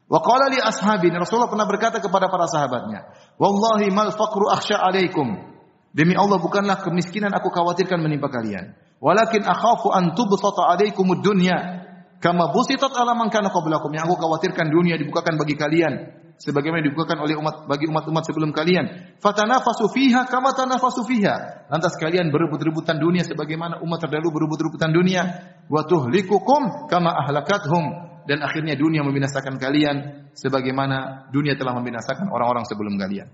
Wa 0.09 0.21
qala 0.25 0.49
li 0.49 0.61
ashabi, 0.61 1.12
Rasulullah 1.12 1.53
pernah 1.53 1.69
berkata 1.69 2.01
kepada 2.01 2.33
para 2.33 2.49
sahabatnya, 2.49 3.05
"Wallahi 3.37 3.93
mal 3.93 4.12
faqru 4.17 4.49
akhsha 4.49 4.81
alaikum." 4.81 5.53
Demi 5.95 6.17
Allah 6.17 6.41
bukanlah 6.41 6.81
kemiskinan 6.83 7.31
aku 7.37 7.53
khawatirkan 7.53 8.01
menimpa 8.01 8.33
kalian. 8.33 8.75
Walakin 8.99 9.45
akhafu 9.45 9.93
an 9.93 10.17
tubsata 10.17 10.73
alaikumud 10.73 11.21
dunya 11.21 11.84
kama 12.25 12.49
busitat 12.57 12.97
ala 12.97 13.12
man 13.12 13.29
kana 13.29 13.53
qablakum. 13.53 13.93
Yang 13.93 14.09
aku 14.09 14.16
khawatirkan 14.25 14.72
dunia 14.72 14.97
dibukakan 14.97 15.37
bagi 15.37 15.61
kalian 15.61 15.93
sebagaimana 16.41 16.81
dibukakan 16.81 17.20
oleh 17.20 17.37
umat 17.37 17.68
bagi 17.68 17.85
umat-umat 17.85 18.25
sebelum 18.25 18.49
kalian. 18.49 19.20
Fatanafasu 19.20 19.93
fiha 19.93 20.25
kama 20.25 20.57
tanafasu 20.57 21.05
fiha. 21.05 21.68
Lantas 21.68 22.01
kalian 22.01 22.33
berebut-rebutan 22.33 22.97
dunia 22.97 23.29
sebagaimana 23.29 23.85
umat 23.85 24.09
terdahulu 24.09 24.41
berebut-rebutan 24.41 24.97
dunia. 24.97 25.22
Wa 25.68 25.85
tuhlikukum 25.85 26.89
kama 26.89 27.12
ahlakathum 27.12 27.85
dan 28.25 28.41
akhirnya 28.41 28.72
dunia 28.72 29.05
membinasakan 29.05 29.61
kalian 29.61 30.33
sebagaimana 30.33 31.29
dunia 31.29 31.61
telah 31.61 31.77
membinasakan 31.77 32.33
orang-orang 32.33 32.64
sebelum 32.64 32.97
kalian. 32.97 33.29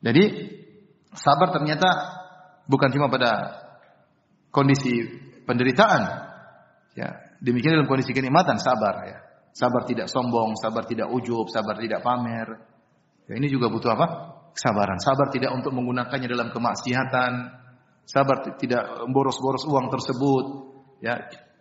Jadi 0.00 0.24
sabar 1.12 1.52
ternyata 1.52 1.88
bukan 2.64 2.88
cuma 2.88 3.12
pada 3.12 3.60
kondisi 4.48 5.04
penderitaan. 5.44 6.32
Ya, 6.96 7.29
demikian 7.40 7.80
dalam 7.80 7.88
kondisi 7.88 8.12
kenikmatan 8.12 8.60
sabar 8.60 8.94
ya. 9.08 9.18
Sabar 9.50 9.82
tidak 9.82 10.06
sombong, 10.06 10.54
sabar 10.54 10.86
tidak 10.86 11.10
ujub, 11.10 11.50
sabar 11.50 11.74
tidak 11.82 12.06
pamer. 12.06 12.62
Ya, 13.26 13.34
ini 13.34 13.50
juga 13.50 13.66
butuh 13.66 13.98
apa? 13.98 14.06
Kesabaran. 14.54 15.02
Sabar 15.02 15.26
tidak 15.34 15.50
untuk 15.50 15.74
menggunakannya 15.74 16.30
dalam 16.30 16.54
kemaksiatan. 16.54 17.32
Sabar 18.06 18.54
tidak 18.58 19.10
boros-boros 19.10 19.66
uang 19.66 19.90
tersebut. 19.90 20.44
Ya, 21.02 21.18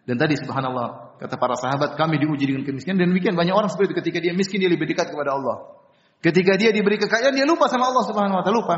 dan 0.10 0.18
tadi 0.18 0.38
subhanallah 0.42 1.18
kata 1.22 1.38
para 1.38 1.54
sahabat 1.54 1.94
kami 1.94 2.18
diuji 2.18 2.50
dengan 2.50 2.66
kemiskinan 2.66 2.98
dan 2.98 3.14
demikian 3.14 3.38
banyak 3.38 3.54
orang 3.54 3.70
seperti 3.70 3.94
itu 3.94 3.98
ketika 4.02 4.18
dia 4.24 4.34
miskin 4.34 4.58
dia 4.58 4.70
lebih 4.70 4.90
dekat 4.90 5.14
kepada 5.14 5.38
Allah. 5.38 5.82
Ketika 6.20 6.58
dia 6.58 6.74
diberi 6.74 6.98
kekayaan 6.98 7.38
dia 7.38 7.46
lupa 7.46 7.70
sama 7.70 7.94
Allah 7.94 8.04
Subhanahu 8.10 8.38
wa 8.38 8.44
taala 8.44 8.58
lupa. 8.58 8.78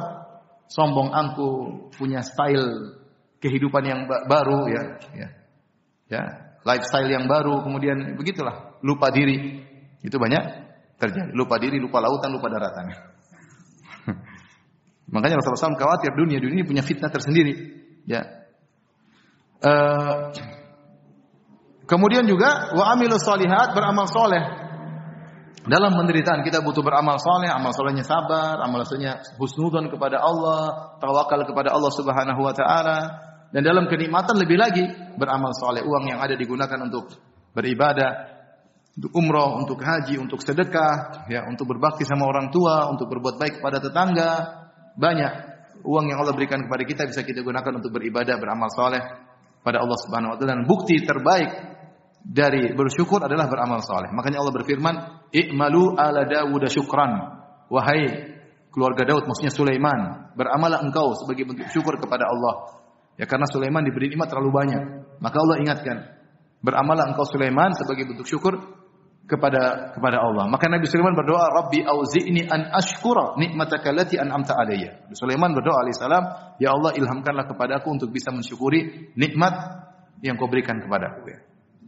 Sombong 0.71 1.11
angku, 1.11 1.49
punya 1.95 2.23
style 2.23 2.95
kehidupan 3.43 3.83
yang 3.83 3.99
baru 4.07 4.71
ya, 4.71 4.83
ya. 5.11 5.27
Ya, 6.11 6.23
lifestyle 6.61 7.09
yang 7.09 7.25
baru 7.25 7.65
kemudian 7.65 8.17
begitulah, 8.17 8.77
lupa 8.85 9.09
diri. 9.09 9.65
Itu 10.01 10.17
banyak 10.17 10.43
terjadi. 10.97 11.29
Lupa 11.33 11.61
diri, 11.61 11.77
lupa 11.77 12.01
lautan, 12.01 12.33
lupa 12.33 12.49
daratan. 12.49 12.89
Makanya 15.13 15.37
Rasulullah 15.37 15.73
SAW 15.73 15.77
khawatir 15.77 16.09
dunia 16.17 16.41
dunia 16.41 16.61
ini 16.61 16.65
punya 16.65 16.81
fitnah 16.81 17.13
tersendiri. 17.13 17.53
Ya. 18.09 18.25
Uh, 19.61 20.33
Kemudian 21.91 22.23
juga 22.23 22.71
wa 22.71 22.95
amilu 22.95 23.19
solihat 23.19 23.75
beramal 23.75 24.07
soleh. 24.07 24.39
Dalam 25.67 25.91
penderitaan 25.91 26.39
kita 26.39 26.63
butuh 26.63 26.79
beramal 26.79 27.19
soleh, 27.19 27.51
amal 27.51 27.75
solehnya 27.75 28.07
sabar, 28.07 28.63
amal 28.63 28.87
solehnya 28.87 29.19
husnudon 29.35 29.91
kepada 29.91 30.23
Allah, 30.23 30.95
tawakal 31.03 31.43
kepada 31.43 31.75
Allah 31.75 31.91
Subhanahu 31.91 32.47
wa 32.47 32.55
taala. 32.55 32.97
Dan 33.51 33.61
dalam 33.67 33.85
kenikmatan 33.91 34.39
lebih 34.39 34.55
lagi 34.55 34.83
beramal 35.19 35.51
soleh, 35.51 35.83
uang 35.83 36.07
yang 36.07 36.19
ada 36.23 36.39
digunakan 36.39 36.79
untuk 36.87 37.11
beribadah, 37.51 38.11
untuk 38.95 39.11
umroh, 39.15 39.59
untuk 39.59 39.79
haji, 39.83 40.15
untuk 40.19 40.39
sedekah, 40.39 41.27
ya, 41.27 41.43
untuk 41.47 41.67
berbakti 41.67 42.07
sama 42.07 42.27
orang 42.31 42.47
tua, 42.47 42.87
untuk 42.87 43.11
berbuat 43.11 43.35
baik 43.35 43.59
kepada 43.59 43.83
tetangga, 43.83 44.31
banyak 44.95 45.33
uang 45.83 46.05
yang 46.11 46.19
Allah 46.23 46.35
berikan 46.35 46.63
kepada 46.63 46.83
kita 46.87 47.01
bisa 47.11 47.21
kita 47.27 47.43
gunakan 47.43 47.83
untuk 47.83 47.91
beribadah, 47.91 48.39
beramal 48.39 48.71
soleh 48.71 49.03
pada 49.61 49.83
Allah 49.83 49.97
Subhanahu 49.99 50.31
wa 50.33 50.37
taala 50.39 50.51
dan 50.57 50.63
bukti 50.65 50.99
terbaik 51.03 51.51
dari 52.21 52.73
bersyukur 52.77 53.21
adalah 53.25 53.49
beramal 53.49 53.81
saleh. 53.81 54.13
Makanya 54.13 54.45
Allah 54.45 54.53
berfirman, 54.53 54.95
"I'malu 55.33 55.97
ala 55.97 56.25
Dawud 56.29 56.63
syukran." 56.69 57.41
Wahai 57.71 58.35
keluarga 58.71 59.03
Daud 59.07 59.25
maksudnya 59.27 59.51
Sulaiman, 59.51 60.31
beramalah 60.35 60.83
engkau 60.83 61.15
sebagai 61.17 61.47
bentuk 61.47 61.67
syukur 61.71 61.97
kepada 61.97 62.27
Allah. 62.27 62.80
Ya 63.21 63.29
karena 63.29 63.45
Sulaiman 63.45 63.85
diberi 63.85 64.09
nikmat 64.09 64.33
terlalu 64.33 64.49
banyak. 64.49 64.81
Maka 65.21 65.37
Allah 65.37 65.57
ingatkan, 65.61 65.97
beramalah 66.65 67.13
engkau 67.13 67.21
Sulaiman 67.29 67.69
sebagai 67.77 68.09
bentuk 68.09 68.25
syukur 68.25 68.57
kepada 69.29 69.93
kepada 69.93 70.25
Allah. 70.25 70.49
Maka 70.49 70.65
Nabi 70.65 70.89
Sulaiman 70.89 71.13
berdoa, 71.13 71.53
"Rabbi 71.53 71.85
auzi'ni 71.85 72.49
an 72.49 72.73
ashkura 72.73 73.37
nikmataka 73.37 73.93
allati 73.93 74.17
an'amta 74.17 74.57
alayya." 74.57 75.05
Sulaiman 75.13 75.53
berdoa 75.53 75.85
alaihissalam, 75.85 76.23
"Ya 76.57 76.73
Allah, 76.73 76.97
ilhamkanlah 76.97 77.45
kepadaku 77.45 77.93
untuk 77.93 78.09
bisa 78.09 78.33
mensyukuri 78.33 79.13
nikmat 79.13 79.53
yang 80.25 80.41
kau 80.41 80.49
berikan 80.49 80.81
kepadaku." 80.81 81.21
Ya. 81.29 81.39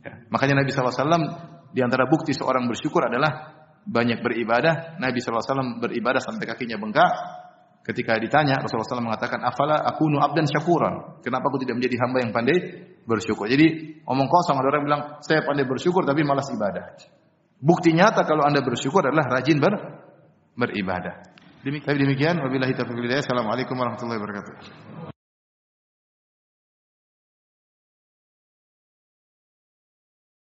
Ya. 0.05 0.13
Makanya 0.29 0.61
Nabi 0.61 0.69
SAW 0.69 1.73
di 1.73 1.81
antara 1.81 2.05
bukti 2.05 2.38
seorang 2.38 2.69
bersyukur 2.69 3.09
adalah 3.09 3.57
banyak 3.84 4.21
beribadah. 4.21 5.01
Nabi 5.01 5.17
SAW 5.17 5.81
beribadah 5.81 6.21
sampai 6.21 6.45
kakinya 6.45 6.77
bengkak. 6.77 7.11
Ketika 7.84 8.15
ditanya, 8.15 8.63
Rasulullah 8.63 8.88
SAW 8.88 9.11
mengatakan, 9.11 9.43
Afala 9.43 9.84
nu 10.07 10.23
abdan 10.23 10.47
syakuran. 10.47 11.19
Kenapa 11.19 11.51
aku 11.51 11.59
tidak 11.59 11.84
menjadi 11.84 11.99
hamba 11.99 12.17
yang 12.23 12.31
pandai 12.31 12.57
bersyukur? 13.03 13.51
Jadi, 13.51 13.99
omong 14.07 14.31
kosong. 14.31 14.55
Ada 14.55 14.67
orang 14.71 14.84
bilang, 14.88 15.01
saya 15.19 15.43
pandai 15.43 15.67
bersyukur 15.67 16.07
tapi 16.07 16.23
malas 16.23 16.47
ibadah. 16.47 16.95
Bukti 17.59 17.91
nyata 17.91 18.23
kalau 18.23 18.47
anda 18.47 18.63
bersyukur 18.63 19.03
adalah 19.03 19.27
rajin 19.27 19.59
ber, 19.59 19.75
beribadah. 20.55 21.27
Demikian, 21.63 21.95
demikian. 21.95 22.36
Wabillahi 22.39 22.71
taufiq 22.75 23.03
Assalamualaikum 23.19 23.75
warahmatullahi 23.75 24.19
wabarakatuh. 24.19 25.12